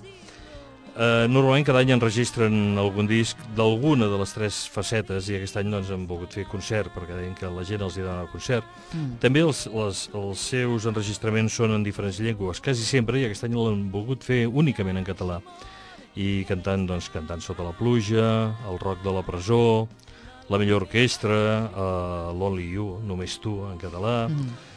Eh, 0.96 1.26
normalment 1.28 1.66
cada 1.68 1.82
any 1.85 1.90
enregistren 1.92 2.78
algun 2.80 3.04
disc 3.04 3.37
d'alguna 3.56 4.06
de 4.09 4.16
les 4.16 4.30
tres 4.32 4.62
facetes 4.72 5.26
i 5.28 5.35
aquest 5.37 5.59
any 5.61 5.68
doncs, 5.68 5.90
han 5.92 6.06
volgut 6.09 6.32
fer 6.38 6.46
concert 6.48 6.88
perquè 6.94 7.18
deien 7.18 7.35
que 7.37 7.50
la 7.52 7.64
gent 7.68 7.85
els 7.85 7.98
hi 7.98 8.04
dona 8.04 8.22
el 8.24 8.30
concert. 8.32 8.64
Mm. 8.94 9.18
També 9.20 9.42
els, 9.44 9.66
les, 9.74 10.06
els 10.16 10.44
seus 10.54 10.87
enregistraments 10.88 11.59
són 11.61 11.76
en 11.76 11.85
diferents 11.85 12.20
llengües, 12.24 12.62
quasi 12.64 12.87
sempre, 12.88 13.20
i 13.20 13.26
aquest 13.28 13.44
any 13.44 13.59
l'han 13.59 13.82
volgut 13.92 14.24
fer 14.24 14.46
únicament 14.48 14.96
en 14.96 15.04
català. 15.04 15.42
I 16.16 16.46
cantant, 16.48 16.87
doncs, 16.88 17.11
cantant 17.12 17.44
sota 17.44 17.66
la 17.66 17.76
pluja, 17.76 18.24
el 18.70 18.80
rock 18.80 19.04
de 19.04 19.12
la 19.12 19.24
presó, 19.26 19.85
la 20.48 20.56
millor 20.62 20.87
orquestra, 20.87 21.37
uh, 21.66 22.32
l'Only 22.32 22.70
You, 22.72 22.88
només 23.04 23.37
tu, 23.42 23.59
en 23.68 23.76
català. 23.82 24.30
Mm. 24.32 24.75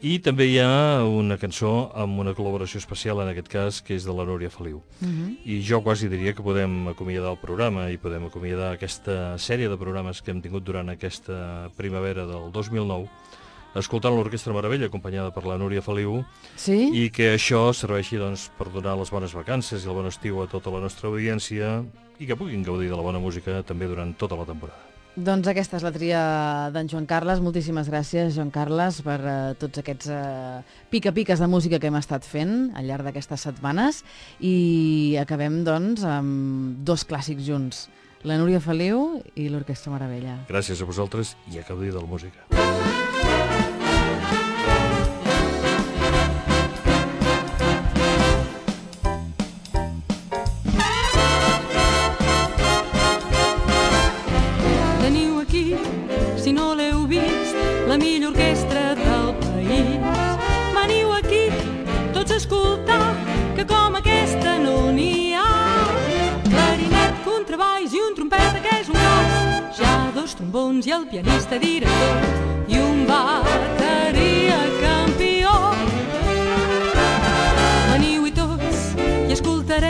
I 0.00 0.14
també 0.24 0.46
hi 0.48 0.54
ha 0.62 1.04
una 1.04 1.36
cançó 1.36 1.90
amb 1.92 2.22
una 2.22 2.32
col·laboració 2.32 2.80
especial, 2.80 3.18
en 3.20 3.28
aquest 3.34 3.50
cas, 3.52 3.80
que 3.84 3.92
és 3.98 4.06
de 4.08 4.14
la 4.16 4.24
Núria 4.24 4.48
Feliu. 4.48 4.80
Mm 5.00 5.08
-hmm. 5.08 5.36
I 5.44 5.60
jo 5.62 5.82
quasi 5.82 6.08
diria 6.08 6.32
que 6.32 6.42
podem 6.42 6.88
acomiadar 6.88 7.30
el 7.32 7.38
programa 7.38 7.90
i 7.90 7.98
podem 7.98 8.24
acomiadar 8.24 8.72
aquesta 8.72 9.36
sèrie 9.36 9.68
de 9.68 9.76
programes 9.76 10.22
que 10.22 10.30
hem 10.30 10.40
tingut 10.40 10.64
durant 10.64 10.88
aquesta 10.88 11.70
primavera 11.76 12.24
del 12.26 12.50
2009 12.50 13.08
escoltant 13.74 14.16
l'Orquestra 14.16 14.52
Meravella 14.52 14.86
acompanyada 14.86 15.30
per 15.30 15.44
la 15.46 15.58
Núria 15.58 15.82
Feliu 15.82 16.24
Sí? 16.56 16.90
i 16.92 17.10
que 17.10 17.34
això 17.36 17.72
serveixi 17.72 18.16
doncs, 18.16 18.50
per 18.58 18.70
donar 18.72 18.98
les 18.98 19.10
bones 19.10 19.32
vacances 19.32 19.84
i 19.84 19.88
el 19.88 19.94
bon 19.94 20.06
estiu 20.06 20.42
a 20.42 20.48
tota 20.50 20.70
la 20.70 20.80
nostra 20.80 21.08
audiència 21.08 21.84
i 22.18 22.26
que 22.26 22.36
puguin 22.36 22.62
gaudir 22.62 22.90
de 22.90 22.96
la 22.96 23.02
bona 23.02 23.18
música 23.18 23.62
també 23.62 23.86
durant 23.86 24.16
tota 24.18 24.36
la 24.36 24.44
temporada. 24.44 24.89
Doncs 25.18 25.48
aquesta 25.50 25.74
és 25.80 25.82
la 25.82 25.90
tria 25.90 26.20
d'en 26.70 26.86
Joan 26.90 27.06
Carles. 27.10 27.40
Moltíssimes 27.42 27.88
gràcies, 27.90 28.30
Joan 28.36 28.52
Carles, 28.54 29.00
per 29.02 29.18
uh, 29.18 29.32
tots 29.58 29.82
aquests 29.82 30.10
uh, 30.14 30.60
pica-piques 30.92 31.42
de 31.42 31.48
música 31.50 31.80
que 31.82 31.90
hem 31.90 31.98
estat 31.98 32.26
fent 32.26 32.70
al 32.78 32.86
llarg 32.86 33.08
d'aquestes 33.08 33.48
setmanes. 33.48 34.04
I 34.38 35.18
acabem, 35.20 35.64
doncs, 35.66 36.06
amb 36.06 36.78
dos 36.86 37.02
clàssics 37.10 37.42
junts, 37.42 37.88
la 38.22 38.38
Núria 38.38 38.62
Feliu 38.62 39.18
i 39.34 39.50
l'Orquestra 39.50 39.90
Meravella. 39.90 40.44
Gràcies 40.48 40.78
a 40.78 40.86
vosaltres 40.86 41.34
i 41.50 41.58
a 41.58 41.66
gaudir 41.66 41.90
de 41.90 41.98
la 41.98 42.06
música. 42.06 42.59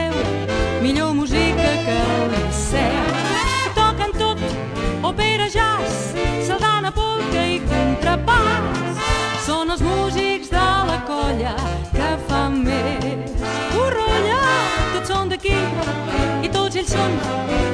Escoltareu 0.01 0.83
millor 0.83 1.15
música 1.15 1.69
que 1.85 1.91
el 1.91 2.31
Liceu. 2.33 3.07
Toquen 3.75 4.13
tot, 4.19 4.39
òpera, 5.03 5.49
jazz, 5.49 6.15
sardana, 6.47 6.91
polca 6.93 7.45
i 7.45 7.61
contrapàs. 7.61 9.03
Són 9.47 9.71
els 9.71 9.83
músics 9.83 10.51
de 10.51 10.69
la 10.91 10.99
colla 11.09 11.55
que 11.93 12.11
fan 12.29 12.63
més 12.65 13.37
corrolla. 13.75 14.41
Tots 14.95 15.13
són 15.13 15.29
d'aquí 15.29 15.59
i 16.43 16.49
tots 16.49 16.77
ells 16.77 16.97
són 16.97 17.21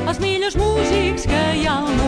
els 0.09 0.21
millors 0.21 0.57
músics 0.57 1.27
que 1.31 1.45
hi 1.61 1.67
ha 1.67 1.81
al 1.81 1.95
món. 1.95 2.06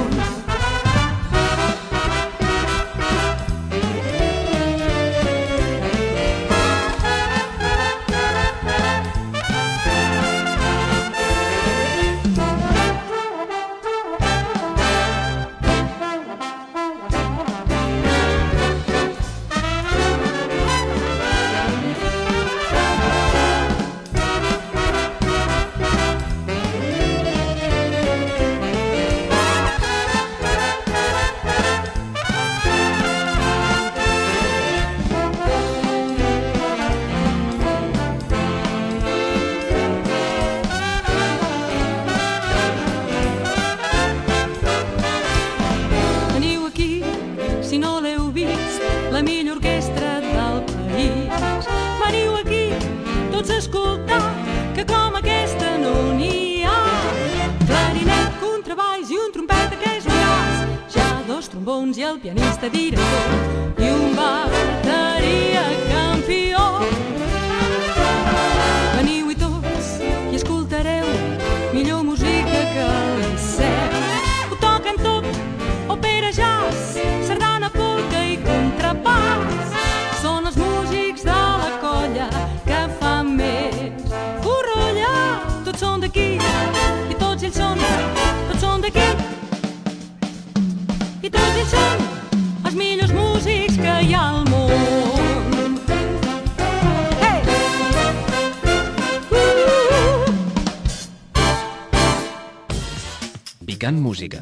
Picant 103.88 104.02
Música. 104.04 104.40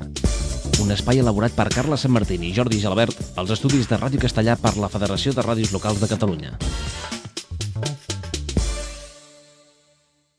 Un 0.83 0.91
espai 0.91 1.21
elaborat 1.23 1.55
per 1.55 1.69
Carla 1.71 1.95
Sant 2.03 2.11
Martín 2.11 2.43
i 2.43 2.51
Jordi 2.57 2.81
Gelabert 2.83 3.21
als 3.39 3.53
estudis 3.55 3.87
de 3.87 4.01
Ràdio 4.01 4.19
Castellà 4.19 4.57
per 4.59 4.75
la 4.83 4.91
Federació 4.91 5.37
de 5.37 5.47
Ràdios 5.47 5.71
Locals 5.77 6.03
de 6.03 6.11
Catalunya. 6.11 6.57